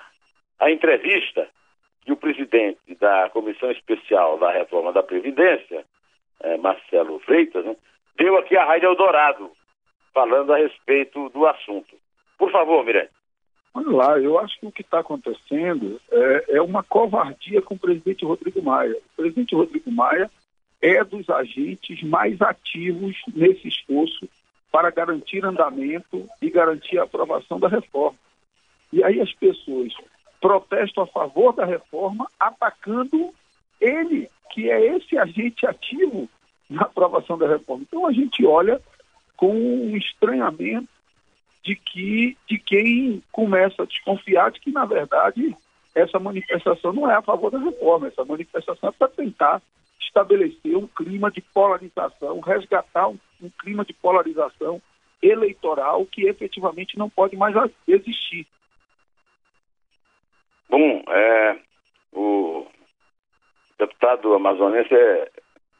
a 0.61 0.71
entrevista 0.71 1.49
que 2.05 2.13
o 2.13 2.17
presidente 2.17 2.95
da 2.99 3.29
Comissão 3.31 3.71
Especial 3.71 4.39
da 4.39 4.51
Reforma 4.51 4.93
da 4.93 5.03
Previdência, 5.03 5.85
é, 6.41 6.57
Marcelo 6.57 7.19
Freitas, 7.21 7.65
né, 7.65 7.77
deu 8.17 8.37
aqui 8.37 8.57
à 8.57 8.65
Rádio 8.65 8.89
Eldorado, 8.89 9.51
falando 10.13 10.53
a 10.53 10.59
respeito 10.59 11.29
do 11.31 11.47
assunto. 11.47 11.97
Por 12.37 12.51
favor, 12.51 12.85
Mirante. 12.85 13.18
Olha 13.75 13.91
lá, 13.91 14.19
eu 14.19 14.39
acho 14.39 14.59
que 14.59 14.67
o 14.67 14.73
que 14.73 14.83
está 14.83 15.01
acontecendo 15.01 16.01
é, 16.11 16.57
é, 16.57 16.63
uma 16.63 16.83
covardia 16.83 17.63
com 17.63 17.75
o 17.75 17.79
presidente 17.79 18.25
Rodrigo 18.25 18.63
Maia. 18.63 18.97
O 18.97 19.17
presidente 19.17 19.55
Rodrigo 19.55 19.91
Maia 19.91 20.31
é 20.81 21.03
dos 21.05 21.29
agentes 21.29 22.03
mais 22.03 22.41
ativos 22.41 23.17
nesse 23.35 23.69
esforço 23.69 24.29
para 24.71 24.91
garantir 24.91 25.45
andamento 25.45 26.29
e 26.41 26.51
garantir 26.51 26.99
a 26.99 27.05
aprovação 27.05 27.59
da 27.59 27.69
reforma. 27.69 28.19
E 28.93 29.03
aí 29.03 29.21
as 29.21 29.33
pessoas 29.33 29.93
protestam 30.41 31.05
a 31.05 31.07
favor 31.07 31.53
da 31.53 31.65
reforma, 31.65 32.27
atacando 32.39 33.33
ele, 33.81 34.29
que 34.53 34.71
é 34.71 34.97
esse 34.97 35.19
agente 35.19 35.67
ativo 35.67 36.29
na 36.69 36.83
aprovação 36.83 37.37
da 37.37 37.49
reforma. 37.49 37.85
Então 37.87 38.07
a 38.07 38.13
gente 38.13 38.45
olha 38.45 38.81
com 39.37 39.53
um 39.53 39.97
estranhamento 39.97 40.89
de 41.63 41.77
que 41.77 42.37
de 42.49 42.59
quem 42.59 43.23
começa 43.33 43.83
a 43.83 43.87
desconfiar 43.87 44.51
de 44.51 44.61
que 44.61 44.71
na 44.71 44.85
verdade 44.85 45.57
essa 45.95 46.19
manifestação 46.19 46.93
não 46.93 47.11
é 47.11 47.15
a 47.15 47.23
favor 47.23 47.51
da 47.51 47.59
reforma, 47.59 48.09
essa 48.09 48.25
manifestação 48.25 48.89
é 48.89 48.93
para 48.93 49.09
tentar 49.09 49.63
estabelecer 50.01 50.77
um 50.77 50.87
clima 50.87 51.31
de 51.31 51.41
polarização, 51.41 52.41
resgatar 52.41 53.09
um, 53.09 53.19
um 53.43 53.51
clima 53.51 53.85
de 53.85 53.93
polarização 53.93 54.81
eleitoral 55.21 56.07
que 56.07 56.27
efetivamente 56.27 56.97
não 56.97 57.11
pode 57.11 57.37
mais 57.37 57.55
existir. 57.87 58.47
Bom, 60.69 61.03
é, 61.09 61.59
o 62.13 62.67
deputado 63.79 64.35
amazonense 64.35 64.95
é 64.95 65.31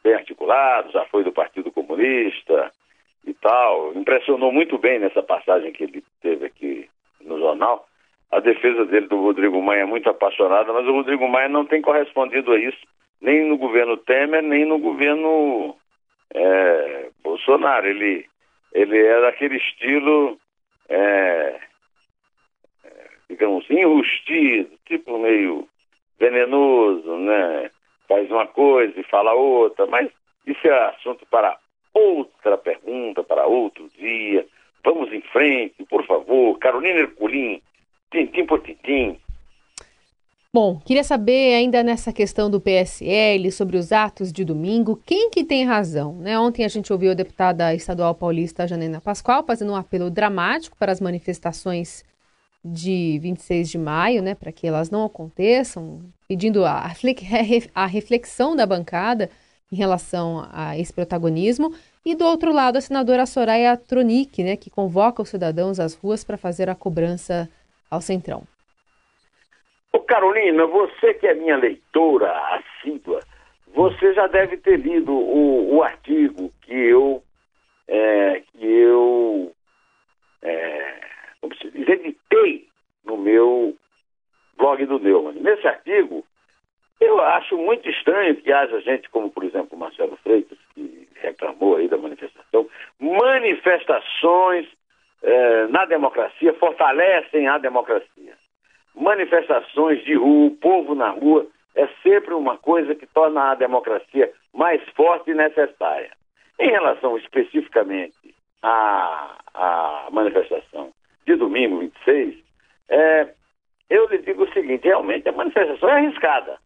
bem 0.03 0.13
articulado, 0.15 0.91
já 0.91 1.05
foi 1.05 1.23
do 1.23 1.31
Partido 1.31 1.71
Comunista, 1.71 2.71
tal. 3.41 3.93
Impressionou 3.95 4.51
muito 4.51 4.77
bem 4.77 4.99
nessa 4.99 5.21
passagem 5.23 5.71
que 5.71 5.83
ele 5.83 6.03
teve 6.21 6.45
aqui 6.45 6.89
no 7.21 7.39
jornal. 7.39 7.87
A 8.31 8.39
defesa 8.39 8.85
dele 8.85 9.07
do 9.07 9.21
Rodrigo 9.21 9.61
Maia 9.61 9.81
é 9.81 9.85
muito 9.85 10.09
apaixonada, 10.09 10.71
mas 10.71 10.85
o 10.85 10.91
Rodrigo 10.91 11.27
Maia 11.27 11.49
não 11.49 11.65
tem 11.65 11.81
correspondido 11.81 12.51
a 12.51 12.59
isso, 12.59 12.77
nem 13.19 13.47
no 13.49 13.57
governo 13.57 13.97
Temer, 13.97 14.43
nem 14.43 14.65
no 14.65 14.77
governo 14.77 15.75
é, 16.33 17.09
Bolsonaro. 17.23 17.87
Ele, 17.87 18.25
ele 18.71 18.97
é 18.97 19.21
daquele 19.21 19.57
estilo, 19.57 20.37
é, 20.87 21.59
é 22.85 23.07
digamos, 23.29 23.67
enrustido, 23.69 24.77
tipo 24.85 25.17
meio 25.17 25.67
venenoso, 26.19 27.17
né? 27.17 27.71
Faz 28.07 28.29
uma 28.29 28.45
coisa 28.47 28.99
e 28.99 29.03
fala 29.03 29.33
outra, 29.33 29.87
mas 29.87 30.09
isso 30.45 30.67
é 30.67 30.89
assunto 30.89 31.25
para 31.27 31.57
outra 31.93 32.57
pergunta 32.57 33.23
para 33.23 33.47
outro 33.47 33.89
dia. 33.97 34.45
Vamos 34.83 35.11
em 35.11 35.21
frente, 35.21 35.83
por 35.89 36.05
favor. 36.05 36.57
Carolina 36.59 36.99
Herculin, 36.99 37.61
tintim 38.11 38.45
por 38.45 38.61
tintim. 38.61 39.17
Bom, 40.51 40.79
queria 40.83 41.03
saber 41.03 41.53
ainda 41.53 41.83
nessa 41.83 42.11
questão 42.11 42.49
do 42.49 42.59
PSL, 42.59 43.51
sobre 43.51 43.77
os 43.77 43.91
atos 43.91 44.33
de 44.33 44.43
domingo, 44.43 44.99
quem 45.05 45.29
que 45.29 45.43
tem 45.43 45.63
razão? 45.63 46.15
Né? 46.15 46.39
Ontem 46.39 46.65
a 46.65 46.67
gente 46.67 46.91
ouviu 46.91 47.11
a 47.11 47.13
deputada 47.13 47.71
estadual 47.75 48.15
paulista 48.15 48.67
Janena 48.67 48.99
Pascoal 48.99 49.43
fazendo 49.45 49.73
um 49.73 49.75
apelo 49.75 50.09
dramático 50.09 50.75
para 50.75 50.91
as 50.91 50.99
manifestações 50.99 52.03
de 52.65 53.19
26 53.21 53.69
de 53.69 53.77
maio, 53.77 54.23
né, 54.23 54.33
para 54.33 54.51
que 54.51 54.67
elas 54.67 54.89
não 54.89 55.05
aconteçam, 55.05 56.01
pedindo 56.27 56.65
a, 56.65 56.91
a 57.75 57.85
reflexão 57.85 58.55
da 58.55 58.65
bancada 58.65 59.29
em 59.71 59.75
relação 59.75 60.47
a 60.51 60.77
esse 60.77 60.93
protagonismo. 60.93 61.73
E 62.05 62.15
do 62.15 62.25
outro 62.25 62.51
lado, 62.51 62.77
a 62.77 62.81
senadora 62.81 63.25
Soraya 63.25 63.77
Tronic, 63.77 64.43
né, 64.43 64.55
que 64.57 64.69
convoca 64.69 65.21
os 65.21 65.29
cidadãos 65.29 65.79
às 65.79 65.95
ruas 65.95 66.23
para 66.23 66.37
fazer 66.37 66.69
a 66.69 66.75
cobrança 66.75 67.49
ao 67.89 68.01
Centrão. 68.01 68.43
Ô 69.91 69.99
Carolina, 69.99 70.65
você 70.65 71.13
que 71.15 71.27
é 71.27 71.33
minha 71.33 71.57
leitora 71.57 72.31
assídua 72.55 73.19
Você 73.73 74.13
já 74.13 74.27
deve 74.27 74.57
ter 74.57 74.77
lido 74.77 75.11
o, 75.11 75.75
o 75.75 75.83
artigo 75.83 76.49
que 76.61 76.73
eu, 76.73 77.23
é, 77.87 78.41
que 78.51 78.65
eu 78.65 79.51
é, 80.41 81.01
editei 81.75 82.67
no 83.05 83.17
meu 83.17 83.75
blog 84.57 84.85
do 84.85 84.99
Neumann. 84.99 85.35
Nesse 85.35 85.67
artigo, 85.67 86.25
eu 86.99 87.21
acho 87.21 87.57
muito 87.57 87.89
estranho 87.89 88.35
que 88.35 88.51
haja 88.51 88.81
gente 88.81 89.09
como, 89.09 89.29
por 89.29 89.43
exemplo, 89.43 89.77
Marcelo 89.77 90.17
Freitas, 90.17 90.57
que 90.73 91.07
reclamou 91.15 91.77
aí 91.77 91.87
da 91.87 91.97
manifestação, 91.97 92.67
manifestações 92.99 94.67
é, 95.21 95.67
na 95.67 95.85
democracia 95.85 96.53
fortalecem 96.53 97.47
a 97.47 97.57
democracia. 97.57 98.37
Manifestações 98.95 100.03
de 100.03 100.15
rua, 100.15 100.47
o 100.47 100.55
povo 100.55 100.95
na 100.95 101.09
rua, 101.09 101.47
é 101.75 101.87
sempre 102.03 102.33
uma 102.33 102.57
coisa 102.57 102.95
que 102.95 103.05
torna 103.07 103.51
a 103.51 103.55
democracia 103.55 104.31
mais 104.53 104.81
forte 104.89 105.31
e 105.31 105.33
necessária. 105.33 106.11
Em 106.59 106.69
relação 106.69 107.17
especificamente 107.17 108.35
à, 108.61 109.37
à 109.53 110.07
manifestação 110.11 110.91
de 111.25 111.35
domingo 111.35 111.79
26, 111.79 112.35
é, 112.89 113.29
eu 113.89 114.07
lhe 114.07 114.17
digo 114.17 114.43
o 114.43 114.53
seguinte: 114.53 114.83
realmente 114.85 115.29
a 115.29 115.31
manifestação 115.31 115.89
é 115.89 115.93
arriscada, 115.93 116.57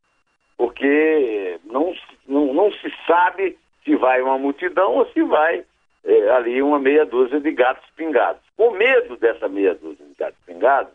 porque 0.64 1.60
não, 1.66 1.94
não, 2.26 2.54
não 2.54 2.72
se 2.72 2.90
sabe 3.06 3.60
se 3.84 3.98
vai 3.98 4.22
uma 4.22 4.38
multidão 4.38 4.94
ou 4.94 5.06
se 5.08 5.22
vai 5.22 5.66
é, 6.06 6.30
ali 6.30 6.62
uma 6.62 6.80
meia 6.80 7.06
dúzia 7.06 7.42
de 7.42 7.52
gatos 7.52 7.84
pingados. 7.98 8.42
O 8.58 8.72
medo 8.72 9.18
dessa 9.18 9.50
meia 9.50 9.76
dúzia 9.76 10.06
de 10.06 10.14
gatos 10.16 10.40
pingados, 10.46 10.94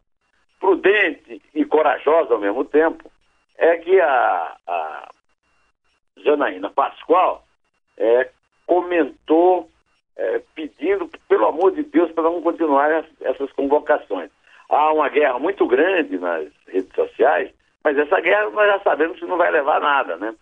prudente 0.58 1.42
e 1.54 1.66
corajosa 1.66 2.32
ao 2.32 2.40
mesmo 2.40 2.64
tempo, 2.64 3.12
é 3.58 3.76
que 3.76 4.00
a, 4.00 4.56
a 4.66 5.10
Janaína 6.24 6.70
Pascoal 6.70 7.44
é, 7.98 8.30
comentou 8.66 9.68
é, 10.16 10.40
pedindo, 10.54 11.10
pelo 11.28 11.46
amor 11.46 11.72
de 11.72 11.82
Deus, 11.82 12.10
para 12.12 12.24
não 12.24 12.40
continuar 12.40 13.04
essas 13.20 13.52
convocações. 13.52 14.30
Há 14.70 14.94
uma 14.94 15.10
guerra 15.10 15.38
muito 15.38 15.66
grande 15.66 16.16
nas 16.16 16.48
redes 16.66 16.94
sociais, 16.94 17.52
mas 17.84 17.96
essa 17.96 18.20
guerra 18.20 18.50
nós 18.50 18.66
já 18.66 18.80
sabemos 18.80 19.18
que 19.18 19.26
não 19.26 19.36
vai 19.36 19.50
levar 19.50 19.76
a 19.76 19.80
nada, 19.80 20.16
né? 20.16 20.34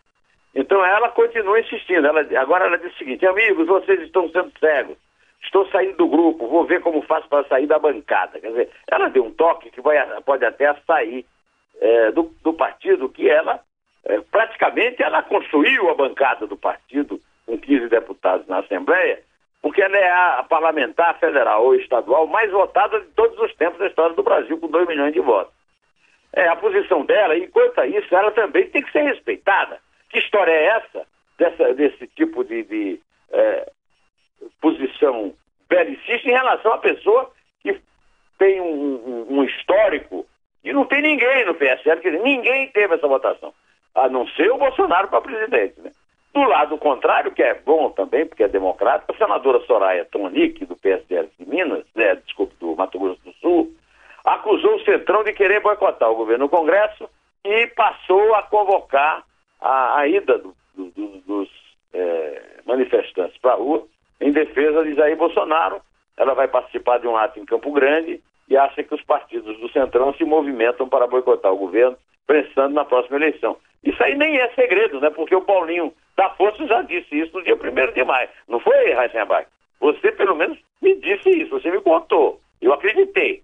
Então 0.55 0.85
ela 0.85 1.11
continua 1.11 1.61
insistindo. 1.61 2.07
Ela, 2.07 2.21
agora 2.40 2.66
ela 2.66 2.78
diz 2.78 2.93
o 2.95 2.99
seguinte: 2.99 3.26
amigos, 3.26 3.66
vocês 3.66 4.00
estão 4.00 4.28
sendo 4.31 4.52
cegos. 4.59 4.97
Estou 5.43 5.69
saindo 5.69 5.97
do 5.97 6.09
grupo, 6.09 6.49
vou 6.49 6.64
ver 6.64 6.81
como 6.81 7.02
faço 7.02 7.28
para 7.28 7.47
sair 7.47 7.66
da 7.66 7.78
bancada. 7.78 8.40
Quer 8.40 8.49
dizer, 8.49 8.71
ela 8.88 9.09
deu 9.09 9.25
um 9.25 9.31
toque 9.31 9.71
que 9.71 9.81
vai, 9.81 9.97
pode 10.23 10.45
até 10.45 10.75
sair 10.87 11.25
é, 11.81 12.11
do, 12.11 12.35
do, 12.43 12.52
partido, 12.55 13.09
que 13.09 13.28
ela, 13.28 13.61
é, 14.05 14.19
praticamente, 14.21 15.02
ela 15.02 15.23
construiu 15.23 15.90
a 15.90 15.95
bancada 15.95 16.47
do 16.47 16.57
partido 16.57 17.21
com 17.45 17.57
15 17.59 17.88
deputados 17.88 18.47
na 18.49 18.59
Assembleia, 18.59 19.21
porque 19.62 19.83
ela 19.83 19.97
é 19.97 20.11
a 20.11 20.45
parlamentar 20.49 21.19
federal 21.19 21.64
ou 21.64 21.75
estadual 21.75 22.26
mais 22.26 22.50
votada 22.50 23.00
de 23.00 23.07
todos 23.09 23.38
os 23.38 23.55
tempos 23.55 23.78
da 23.78 23.87
história 23.87 24.16
do 24.16 24.23
Brasil, 24.23 24.59
com 24.59 24.69
2 24.69 24.88
milhões 24.88 25.12
de 25.12 25.21
votos. 25.21 25.55
É, 26.33 26.49
a 26.49 26.56
posição 26.56 27.04
dela, 27.04 27.37
enquanto 27.37 27.83
isso, 27.85 28.14
ela 28.14 28.30
também 28.30 28.68
tem 28.68 28.83
que 28.83 28.92
ser 28.92 29.02
respeitada. 29.02 29.78
Que 30.11 30.18
história 30.18 30.52
é 30.52 30.64
essa, 30.66 31.06
dessa, 31.38 31.75
desse 31.75 32.06
tipo 32.09 32.45
de, 32.45 32.62
de 32.64 33.00
é, 33.33 33.71
posição 34.61 35.35
belicista 35.68 36.28
em 36.28 36.33
relação 36.33 36.73
à 36.73 36.78
pessoa 36.78 37.30
que 37.61 37.80
tem 38.38 38.61
um, 38.61 39.26
um, 39.30 39.38
um 39.38 39.45
histórico 39.45 40.26
e 40.66 40.73
não 40.73 40.85
tem 40.85 41.00
ninguém 41.00 41.45
no 41.47 41.54
PSL, 41.54 42.00
quer 42.00 42.11
dizer, 42.11 42.23
ninguém 42.23 42.68
teve 42.73 42.95
essa 42.95 43.06
votação, 43.06 43.54
a 43.95 44.09
não 44.09 44.26
ser 44.28 44.50
o 44.50 44.59
Bolsonaro 44.59 45.06
para 45.06 45.21
presidente. 45.21 45.80
Né? 45.80 45.92
Do 46.35 46.42
lado 46.42 46.76
contrário, 46.76 47.30
que 47.30 47.42
é 47.42 47.54
bom 47.54 47.88
também, 47.90 48.26
porque 48.26 48.42
é 48.42 48.49
democrático, 48.49 49.12
a 49.12 49.16
senadora 49.16 49.61
Soraya 49.61 50.04
Tonic, 50.04 50.66
do 50.66 50.76
PSL 50.76 51.30
de 51.38 51.49
Minas, 51.49 51.85
é, 51.97 52.16
desculpe, 52.16 52.54
do 52.59 52.75
Mato 52.75 52.98
Grosso 52.98 53.20
do 53.24 53.33
Sul, 53.35 53.72
acusou 54.27 54.75
o 54.75 54.85
Centrão 54.85 55.23
de 55.23 55.33
querer 55.33 55.61
boicotar 55.61 56.11
o 56.11 56.17
governo 56.17 56.45
no 56.45 56.51
Congresso 56.51 57.09
e 57.45 57.69
passou 57.69 58.35
a 58.35 58.43
convocar 58.43 59.25
a, 59.61 60.01
a 60.01 60.09
ida 60.09 60.37
do, 60.39 60.55
do, 60.75 60.91
do, 60.91 61.19
dos 61.21 61.49
é, 61.95 62.61
manifestantes 62.67 63.39
para 63.39 63.53
a 63.53 63.57
rua 63.57 63.87
em 64.21 64.33
defesa 64.33 64.83
de 64.83 64.95
Jair 64.95 65.17
Bolsonaro. 65.17 65.81
Ela 66.17 66.35
vai 66.35 66.49
participar 66.49 66.99
de 66.99 67.07
um 67.07 67.17
ato 67.17 67.39
em 67.39 67.45
Campo 67.45 67.71
Grande 67.71 68.21
e 68.49 68.57
acha 68.57 68.83
que 68.83 68.95
os 68.95 69.03
partidos 69.03 69.59
do 69.61 69.71
Centrão 69.71 70.12
se 70.15 70.25
movimentam 70.25 70.89
para 70.89 71.07
boicotar 71.07 71.53
o 71.53 71.59
governo, 71.59 71.97
pensando 72.27 72.75
na 72.75 72.85
próxima 72.85 73.17
eleição. 73.17 73.57
Isso 73.85 74.03
aí 74.03 74.17
nem 74.17 74.39
é 74.39 74.49
segredo, 74.55 75.01
né? 75.01 75.11
Porque 75.11 75.37
o 75.37 75.43
Paulinho 75.43 75.93
da 76.17 76.31
Força 76.31 76.67
já 76.67 76.83
disse 76.83 77.15
isso 77.15 77.37
no 77.37 77.45
dia 77.45 77.55
1 77.55 77.93
de 77.93 78.05
maio. 78.05 78.29
Não 78.49 78.59
foi, 78.59 78.93
Heisenberg? 78.93 79.47
Você, 79.79 80.11
pelo 80.12 80.35
menos, 80.35 80.59
me 80.83 80.97
disse 80.97 81.29
isso, 81.31 81.51
você 81.51 81.71
me 81.71 81.81
contou. 81.81 82.41
Eu 82.61 82.73
acreditei. 82.73 83.43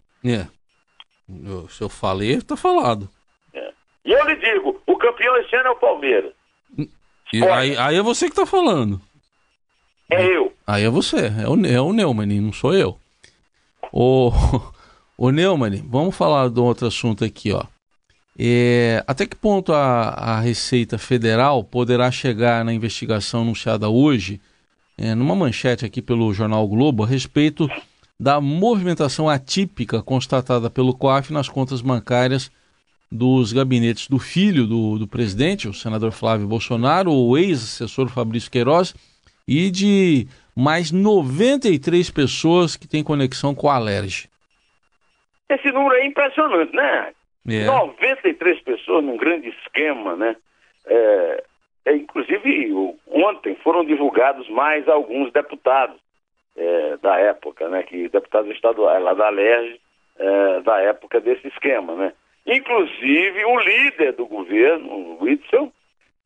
É. 1.28 1.68
se 1.68 1.82
eu 1.82 1.88
falei, 1.88 2.32
está 2.32 2.56
falado. 2.56 3.08
É. 3.54 3.72
E 4.04 4.12
eu 4.12 4.26
lhe 4.26 4.36
digo, 4.36 4.80
o 4.86 4.96
campeão 4.96 5.36
esse 5.38 5.54
ano 5.56 5.68
é 5.68 5.70
o 5.70 5.76
Palmeiras. 5.76 6.32
E 7.32 7.42
aí, 7.44 7.76
aí 7.76 7.96
é 7.96 8.02
você 8.02 8.26
que 8.26 8.32
está 8.32 8.44
falando. 8.44 9.00
É 10.10 10.26
eu. 10.26 10.52
Aí 10.66 10.84
é 10.84 10.90
você, 10.90 11.32
é 11.40 11.48
o, 11.48 11.66
é 11.66 11.80
o 11.80 11.92
Neumann, 11.92 12.40
não 12.40 12.52
sou 12.52 12.74
eu. 12.74 12.98
O, 13.90 14.30
o 15.16 15.30
Neumann, 15.32 15.82
vamos 15.88 16.14
falar 16.14 16.50
de 16.50 16.60
um 16.60 16.64
outro 16.64 16.86
assunto 16.86 17.24
aqui, 17.24 17.52
ó. 17.52 17.64
É, 18.38 19.02
até 19.06 19.26
que 19.26 19.36
ponto 19.36 19.72
a, 19.72 20.08
a 20.08 20.40
Receita 20.40 20.98
Federal 20.98 21.62
poderá 21.64 22.10
chegar 22.10 22.64
na 22.64 22.72
investigação 22.72 23.42
anunciada 23.42 23.88
hoje, 23.88 24.40
é, 24.98 25.14
numa 25.14 25.34
manchete 25.34 25.84
aqui 25.84 26.02
pelo 26.02 26.32
jornal 26.32 26.66
Globo, 26.68 27.04
a 27.04 27.06
respeito 27.06 27.68
da 28.22 28.40
movimentação 28.40 29.28
atípica 29.28 30.00
constatada 30.00 30.70
pelo 30.70 30.96
COAF 30.96 31.32
nas 31.32 31.48
contas 31.48 31.82
bancárias 31.82 32.52
dos 33.10 33.52
gabinetes 33.52 34.06
do 34.06 34.20
filho 34.20 34.64
do, 34.64 34.96
do 34.96 35.08
presidente, 35.08 35.66
o 35.66 35.74
senador 35.74 36.12
Flávio 36.12 36.46
Bolsonaro, 36.46 37.10
o 37.10 37.36
ex-assessor 37.36 38.08
Fabrício 38.08 38.48
Queiroz, 38.48 38.94
e 39.46 39.72
de 39.72 40.28
mais 40.56 40.92
93 40.92 42.10
pessoas 42.10 42.76
que 42.76 42.86
têm 42.86 43.02
conexão 43.02 43.56
com 43.56 43.68
a 43.68 43.74
Alerj. 43.74 44.28
Esse 45.50 45.72
número 45.72 45.96
é 45.96 46.06
impressionante, 46.06 46.72
né? 46.76 47.12
É. 47.48 47.64
93 47.64 48.60
pessoas 48.62 49.04
num 49.04 49.16
grande 49.16 49.48
esquema, 49.48 50.14
né? 50.14 50.36
É, 50.86 51.44
é, 51.86 51.96
inclusive, 51.96 52.72
ontem 53.08 53.56
foram 53.64 53.84
divulgados 53.84 54.48
mais 54.48 54.88
alguns 54.88 55.32
deputados 55.32 55.96
é, 56.56 56.96
da 56.98 57.18
época, 57.18 57.68
né? 57.68 57.82
Que 57.82 58.08
deputados 58.08 58.50
estaduais 58.52 59.02
lá 59.02 59.14
da 59.14 59.26
Alerj, 59.26 59.80
é, 60.18 60.60
da 60.60 60.80
época 60.80 61.20
desse 61.20 61.48
esquema, 61.48 61.94
né? 61.94 62.12
Inclusive 62.46 63.44
o 63.44 63.58
líder 63.60 64.12
do 64.12 64.26
governo, 64.26 64.90
o 64.90 65.22
Whitson, 65.22 65.72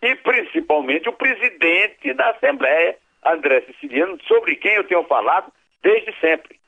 e 0.03 0.15
principalmente 0.17 1.09
o 1.09 1.13
presidente 1.13 2.13
da 2.15 2.31
Assembleia, 2.31 2.97
André 3.25 3.63
Siciliano, 3.63 4.19
sobre 4.27 4.57
quem 4.57 4.75
eu 4.75 4.85
tenho 4.85 5.05
falado 5.05 5.53
desde 5.83 6.13
sempre. 6.21 6.59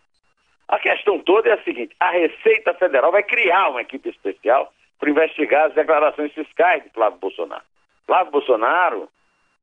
A 0.68 0.78
questão 0.78 1.18
toda 1.20 1.48
é 1.48 1.52
a 1.52 1.62
seguinte: 1.62 1.94
a 1.98 2.10
Receita 2.10 2.74
Federal 2.74 3.10
vai 3.10 3.22
criar 3.22 3.70
uma 3.70 3.80
equipe 3.80 4.08
especial 4.08 4.72
para 4.98 5.10
investigar 5.10 5.66
as 5.66 5.74
declarações 5.74 6.32
fiscais 6.32 6.82
de 6.82 6.90
Flávio 6.90 7.18
Bolsonaro. 7.18 7.62
Flávio 8.06 8.32
Bolsonaro 8.32 9.08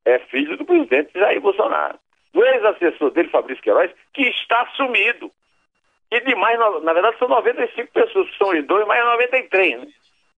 é 0.06 0.20
filho 0.20 0.58
do 0.58 0.66
presidente 0.66 1.12
Jair 1.14 1.42
Bolsonaro. 1.42 2.00
Do 2.36 2.46
ex-assessor 2.46 3.12
dele, 3.12 3.30
Fabrício 3.30 3.64
Queiroz, 3.64 3.90
que 4.14 4.24
está 4.24 4.68
sumido. 4.76 5.32
E 6.12 6.20
de 6.20 6.36
mais, 6.36 6.60
na 6.84 6.92
verdade, 6.92 7.18
são 7.18 7.30
95 7.30 7.94
pessoas, 7.94 8.30
que 8.30 8.38
são 8.38 8.62
dois, 8.64 8.86
mais 8.86 9.06
93, 9.06 9.80
né? 9.80 9.88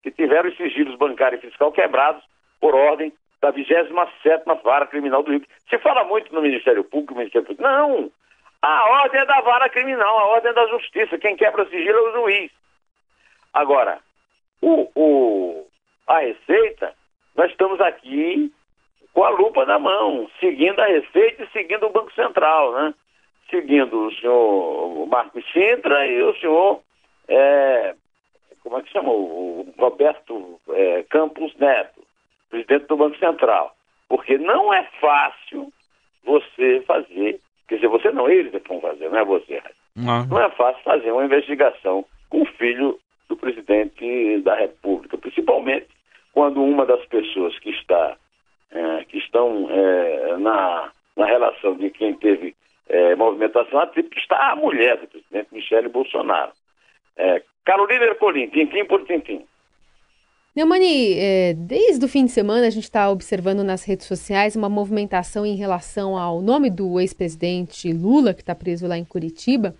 Que 0.03 0.11
tiveram 0.11 0.47
os 0.47 0.55
sigilos 0.55 0.95
bancário 0.95 1.39
e 1.39 1.41
fiscal 1.41 1.71
quebrados 1.71 2.23
por 2.61 2.75
ordem 2.75 3.11
da 3.41 3.49
27 3.49 3.91
Vara 4.63 4.85
Criminal 4.85 5.23
do 5.23 5.31
Rio. 5.31 5.41
Se 5.67 5.79
fala 5.79 6.03
muito 6.03 6.31
no 6.31 6.43
Ministério 6.43 6.83
Público, 6.83 7.15
Ministério 7.15 7.47
Público. 7.47 7.63
Não! 7.63 8.11
A 8.61 8.89
ordem 9.03 9.21
é 9.21 9.25
da 9.25 9.41
vara 9.41 9.67
criminal, 9.67 10.19
a 10.19 10.25
ordem 10.27 10.51
é 10.51 10.53
da 10.53 10.67
justiça. 10.67 11.17
Quem 11.17 11.35
quebra 11.35 11.63
o 11.63 11.69
sigilo 11.69 11.97
é 11.97 12.01
o 12.01 12.13
juiz. 12.13 12.51
Agora, 13.51 13.99
o, 14.61 14.87
o, 14.95 15.67
a 16.07 16.19
Receita, 16.19 16.93
nós 17.35 17.49
estamos 17.49 17.81
aqui 17.81 18.53
com 19.17 19.23
a 19.23 19.29
lupa 19.29 19.65
na 19.65 19.79
mão, 19.79 20.29
seguindo 20.39 20.79
a 20.79 20.85
Receita 20.85 21.43
e 21.43 21.49
seguindo 21.49 21.87
o 21.87 21.89
Banco 21.89 22.13
Central, 22.13 22.71
né? 22.73 22.93
Seguindo 23.49 24.05
o 24.05 24.13
senhor 24.13 25.07
Marcos 25.07 25.43
Sintra 25.51 26.05
e 26.05 26.21
o 26.21 26.35
senhor, 26.35 26.81
é, 27.27 27.95
como 28.61 28.77
é 28.77 28.83
que 28.83 28.91
chama? 28.91 29.09
O 29.09 29.73
Roberto 29.75 30.61
é, 30.69 31.03
Campos 31.09 31.51
Neto, 31.55 31.99
presidente 32.51 32.85
do 32.85 32.95
Banco 32.95 33.17
Central. 33.17 33.75
Porque 34.07 34.37
não 34.37 34.71
é 34.71 34.87
fácil 35.01 35.73
você 36.23 36.83
fazer 36.85 37.39
Quer 37.67 37.75
dizer, 37.77 37.87
você 37.87 38.11
não, 38.11 38.29
eles 38.29 38.53
é 38.53 38.59
que 38.59 38.69
vão 38.69 38.79
fazer, 38.79 39.09
não 39.09 39.17
é 39.17 39.25
você. 39.25 39.63
Não. 39.95 40.27
não 40.27 40.39
é 40.39 40.49
fácil 40.51 40.81
fazer 40.83 41.11
uma 41.11 41.25
investigação 41.25 42.05
com 42.29 42.43
o 42.43 42.45
filho 42.45 42.99
do 43.27 43.35
presidente 43.35 44.41
da 44.41 44.55
República, 44.55 45.17
principalmente 45.17 45.87
quando 46.33 46.63
uma 46.63 46.85
das 46.85 47.03
pessoas 47.07 47.57
que 47.57 47.71
está, 47.71 48.15
é, 48.71 49.03
que 49.05 49.17
estão 49.17 49.67
é, 49.69 50.37
na, 50.37 50.91
na 51.15 51.25
relação 51.25 51.75
de 51.75 51.89
quem 51.89 52.13
teve 52.15 52.55
é, 52.89 53.15
movimentação 53.15 53.79
atípica 53.79 54.19
está 54.19 54.51
a 54.51 54.55
mulher 54.55 54.97
do 54.97 55.07
presidente 55.07 55.47
Michele 55.51 55.89
Bolsonaro. 55.89 56.51
É, 57.17 57.41
Carolina 57.65 58.05
Ercolim, 58.05 58.47
tintim 58.47 58.85
por 58.85 59.05
tintim. 59.05 59.43
Neumani, 60.55 61.13
é, 61.19 61.53
desde 61.53 62.03
o 62.03 62.07
fim 62.07 62.25
de 62.25 62.31
semana 62.31 62.65
a 62.65 62.69
gente 62.69 62.85
está 62.85 63.09
observando 63.11 63.63
nas 63.63 63.83
redes 63.83 64.07
sociais 64.07 64.55
uma 64.55 64.69
movimentação 64.69 65.45
em 65.45 65.55
relação 65.55 66.17
ao 66.17 66.41
nome 66.41 66.69
do 66.69 66.99
ex-presidente 66.99 67.91
Lula, 67.93 68.33
que 68.33 68.41
está 68.41 68.55
preso 68.55 68.87
lá 68.87 68.97
em 68.97 69.05
Curitiba, 69.05 69.75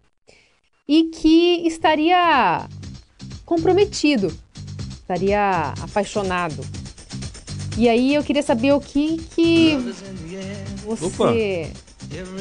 e 0.87 1.05
que 1.05 1.65
estaria 1.65 2.67
comprometido, 3.45 4.27
estaria 4.99 5.73
apaixonado 5.81 6.61
e 7.77 7.87
aí 7.87 8.15
eu 8.15 8.23
queria 8.23 8.41
saber 8.41 8.71
o 8.71 8.81
que 8.81 9.17
que 9.35 9.77
você... 10.83 11.71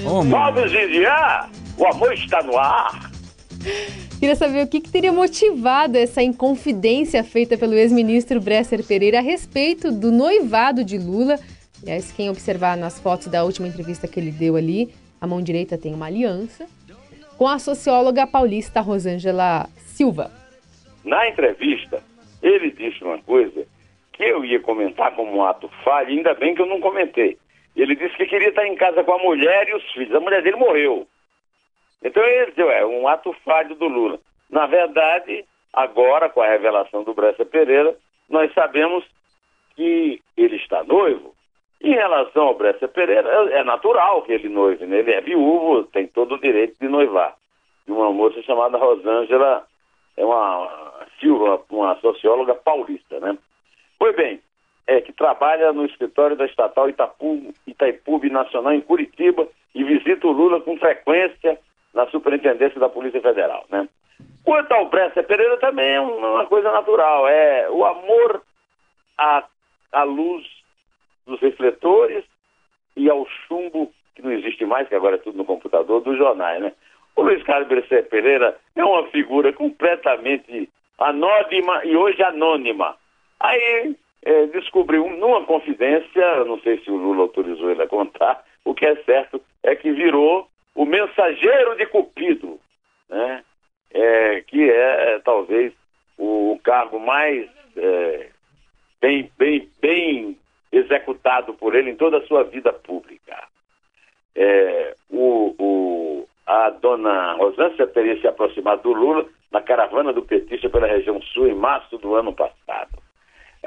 Vamos 0.02 0.72
enviar! 0.72 1.50
O 1.76 1.86
amor 1.86 2.14
está 2.14 2.42
no 2.42 2.56
ar! 2.56 3.10
Queria 4.18 4.34
saber 4.34 4.64
o 4.64 4.66
que, 4.66 4.80
que, 4.80 4.90
teria 4.90 5.12
motivado 5.12 5.98
essa 5.98 6.22
inconfidência 6.22 7.22
feita 7.22 7.58
pelo 7.58 7.74
ex-ministro 7.74 8.40
Bresser 8.40 8.82
Pereira 8.82 9.18
a 9.18 9.22
respeito 9.22 9.92
do 9.92 10.10
noivado 10.10 10.82
de 10.82 10.96
Lula. 10.96 11.38
Aliás, 11.82 12.10
quem 12.12 12.30
observar 12.30 12.74
nas 12.78 12.98
fotos 12.98 13.26
da 13.26 13.44
última 13.44 13.68
entrevista 13.68 14.08
que 14.08 14.18
ele 14.18 14.30
deu 14.30 14.56
ali, 14.56 14.88
a 15.20 15.26
mão 15.26 15.42
direita 15.42 15.76
tem 15.76 15.92
uma 15.92 16.06
aliança, 16.06 16.66
com 17.36 17.46
a 17.46 17.58
socióloga 17.58 18.26
paulista 18.26 18.80
Rosângela 18.80 19.68
Silva. 19.84 20.30
Na 21.04 21.28
entrevista, 21.28 22.02
ele 22.42 22.70
disse 22.70 23.04
uma 23.04 23.18
coisa 23.18 23.66
que 24.16 24.24
eu 24.24 24.44
ia 24.44 24.60
comentar 24.60 25.14
como 25.14 25.36
um 25.36 25.44
ato 25.44 25.68
falho, 25.84 26.08
ainda 26.08 26.34
bem 26.34 26.54
que 26.54 26.62
eu 26.62 26.66
não 26.66 26.80
comentei. 26.80 27.36
Ele 27.76 27.94
disse 27.94 28.16
que 28.16 28.26
queria 28.26 28.48
estar 28.48 28.66
em 28.66 28.74
casa 28.74 29.04
com 29.04 29.12
a 29.12 29.18
mulher 29.18 29.68
e 29.68 29.74
os 29.74 29.92
filhos. 29.92 30.14
A 30.14 30.20
mulher 30.20 30.42
dele 30.42 30.56
morreu. 30.56 31.06
Então 32.02 32.24
ele 32.24 32.52
disse, 32.52 32.62
é 32.62 32.86
um 32.86 33.06
ato 33.06 33.34
falho 33.44 33.74
do 33.74 33.86
Lula. 33.86 34.18
Na 34.50 34.66
verdade, 34.66 35.44
agora, 35.72 36.28
com 36.28 36.40
a 36.40 36.48
revelação 36.48 37.04
do 37.04 37.12
Bressa 37.12 37.44
Pereira, 37.44 37.94
nós 38.30 38.52
sabemos 38.54 39.04
que 39.74 40.22
ele 40.36 40.56
está 40.56 40.82
noivo. 40.84 41.34
Em 41.82 41.92
relação 41.92 42.44
ao 42.44 42.54
Bressa 42.54 42.88
Pereira, 42.88 43.28
é, 43.50 43.62
natural 43.62 44.22
que 44.22 44.32
ele 44.32 44.48
noive, 44.48 44.86
né? 44.86 45.00
Ele 45.00 45.12
é 45.12 45.20
viúvo, 45.20 45.84
tem 45.84 46.06
todo 46.06 46.36
o 46.36 46.40
direito 46.40 46.74
de 46.80 46.88
noivar. 46.88 47.34
E 47.86 47.92
uma 47.92 48.10
moça 48.10 48.40
chamada 48.42 48.78
Rosângela, 48.78 49.66
é 50.16 50.24
uma 50.24 50.86
Silva, 51.20 51.62
uma 51.70 51.96
socióloga 52.00 52.54
paulista, 52.54 53.20
né? 53.20 53.36
Pois 53.98 54.14
bem, 54.14 54.40
é 54.86 55.00
que 55.00 55.12
trabalha 55.12 55.72
no 55.72 55.84
escritório 55.84 56.36
da 56.36 56.46
estatal 56.46 56.88
Itapu, 56.88 57.52
Itaipu 57.66 58.20
Nacional 58.30 58.72
em 58.72 58.80
Curitiba 58.80 59.48
e 59.74 59.82
visita 59.82 60.26
o 60.26 60.32
Lula 60.32 60.60
com 60.60 60.78
frequência 60.78 61.58
na 61.92 62.06
superintendência 62.08 62.78
da 62.78 62.88
Polícia 62.88 63.20
Federal, 63.20 63.64
né? 63.70 63.88
Quanto 64.44 64.72
ao 64.72 64.88
Bressa 64.88 65.22
Pereira 65.22 65.56
também 65.58 65.94
é 65.94 66.00
uma 66.00 66.46
coisa 66.46 66.70
natural, 66.70 67.26
é 67.26 67.68
o 67.70 67.84
amor 67.84 68.42
à, 69.18 69.44
à 69.92 70.02
luz 70.04 70.46
dos 71.26 71.40
refletores 71.40 72.24
e 72.96 73.10
ao 73.10 73.26
chumbo, 73.26 73.92
que 74.14 74.22
não 74.22 74.30
existe 74.30 74.64
mais, 74.64 74.88
que 74.88 74.94
agora 74.94 75.16
é 75.16 75.18
tudo 75.18 75.36
no 75.36 75.44
computador, 75.44 76.00
dos 76.00 76.16
jornais, 76.16 76.62
né? 76.62 76.72
O 77.16 77.22
Luiz 77.22 77.42
Carlos 77.42 77.66
Bressa 77.66 78.02
Pereira 78.04 78.56
é 78.76 78.84
uma 78.84 79.06
figura 79.08 79.52
completamente 79.52 80.70
anônima 80.98 81.84
e 81.84 81.96
hoje 81.96 82.22
anônima. 82.22 82.96
Aí 83.46 83.96
é, 84.24 84.46
descobriu 84.46 85.08
numa 85.08 85.44
confidência, 85.44 86.44
não 86.44 86.58
sei 86.60 86.78
se 86.82 86.90
o 86.90 86.96
Lula 86.96 87.22
autorizou 87.22 87.70
ele 87.70 87.82
a 87.82 87.86
contar, 87.86 88.44
o 88.64 88.74
que 88.74 88.84
é 88.84 88.96
certo 89.04 89.40
é 89.62 89.76
que 89.76 89.92
virou 89.92 90.48
o 90.74 90.84
mensageiro 90.84 91.76
de 91.76 91.86
Cupido, 91.86 92.58
né? 93.08 93.44
É, 93.92 94.40
que 94.40 94.68
é 94.68 95.20
talvez 95.24 95.72
o, 96.18 96.58
cargo 96.64 96.98
mais 96.98 97.48
é, 97.76 98.28
bem, 99.00 99.30
bem, 99.38 99.70
bem 99.80 100.36
executado 100.72 101.54
por 101.54 101.76
ele 101.76 101.90
em 101.90 101.96
toda 101.96 102.18
a 102.18 102.26
sua 102.26 102.42
vida 102.42 102.72
pública. 102.72 103.44
É, 104.34 104.94
o, 105.08 105.54
o, 105.56 106.28
a 106.44 106.70
dona 106.70 107.34
Rosância 107.34 107.86
teria 107.86 108.20
se 108.20 108.26
aproximado 108.26 108.82
do 108.82 108.92
Lula 108.92 109.24
na 109.52 109.62
caravana 109.62 110.12
do 110.12 110.22
petista 110.22 110.68
pela 110.68 110.88
região 110.88 111.22
sul 111.22 111.46
em 111.46 111.54
março 111.54 111.96
do 111.96 112.16
ano 112.16 112.34
passado. 112.34 113.05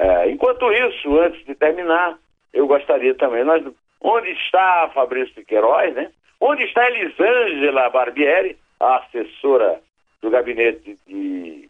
É, 0.00 0.30
enquanto 0.30 0.72
isso, 0.72 1.20
antes 1.20 1.44
de 1.44 1.54
terminar, 1.54 2.18
eu 2.54 2.66
gostaria 2.66 3.14
também, 3.14 3.44
nós, 3.44 3.62
onde 4.00 4.30
está 4.30 4.90
Fabrício 4.94 5.44
Queiroz, 5.44 5.94
né? 5.94 6.10
Onde 6.40 6.64
está 6.64 6.88
Elisângela 6.88 7.90
Barbieri, 7.90 8.56
a 8.80 8.96
assessora 8.96 9.78
do 10.22 10.30
gabinete 10.30 10.98
de 11.06 11.68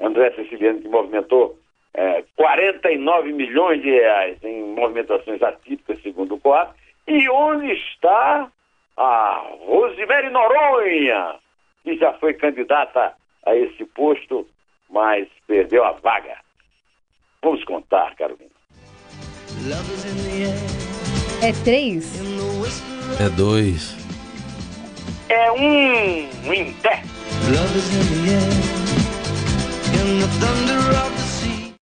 André 0.00 0.32
Siciliano, 0.32 0.80
que 0.80 0.88
movimentou 0.88 1.56
é, 1.94 2.24
49 2.34 3.32
milhões 3.32 3.80
de 3.80 3.90
reais 3.90 4.42
em 4.42 4.74
movimentações 4.74 5.40
atípicas, 5.40 6.02
segundo 6.02 6.34
o 6.34 6.40
COAP? 6.40 6.74
E 7.06 7.30
onde 7.30 7.70
está 7.74 8.50
a 8.96 9.46
Rosemary 9.60 10.30
Noronha, 10.30 11.36
que 11.84 11.96
já 11.96 12.12
foi 12.14 12.34
candidata 12.34 13.14
a 13.46 13.54
esse 13.54 13.84
posto, 13.84 14.48
mas 14.90 15.28
perdeu 15.46 15.84
a 15.84 15.92
vaga? 15.92 16.36
Vamos 17.42 17.64
contar, 17.64 18.14
Carolina. 18.14 18.50
É 21.42 21.52
três? 21.64 22.12
É 23.18 23.28
dois. 23.30 23.96
É 25.28 25.50
um 25.50 26.52
em 26.52 26.72
pé. 26.74 27.02
Love 27.50 27.78
is 27.78 27.92
in 27.92 28.24
the 28.24 28.30
air, 28.30 28.42
in 29.98 30.20
the 30.20 30.28
thunder 30.38 30.82
of 31.04 31.31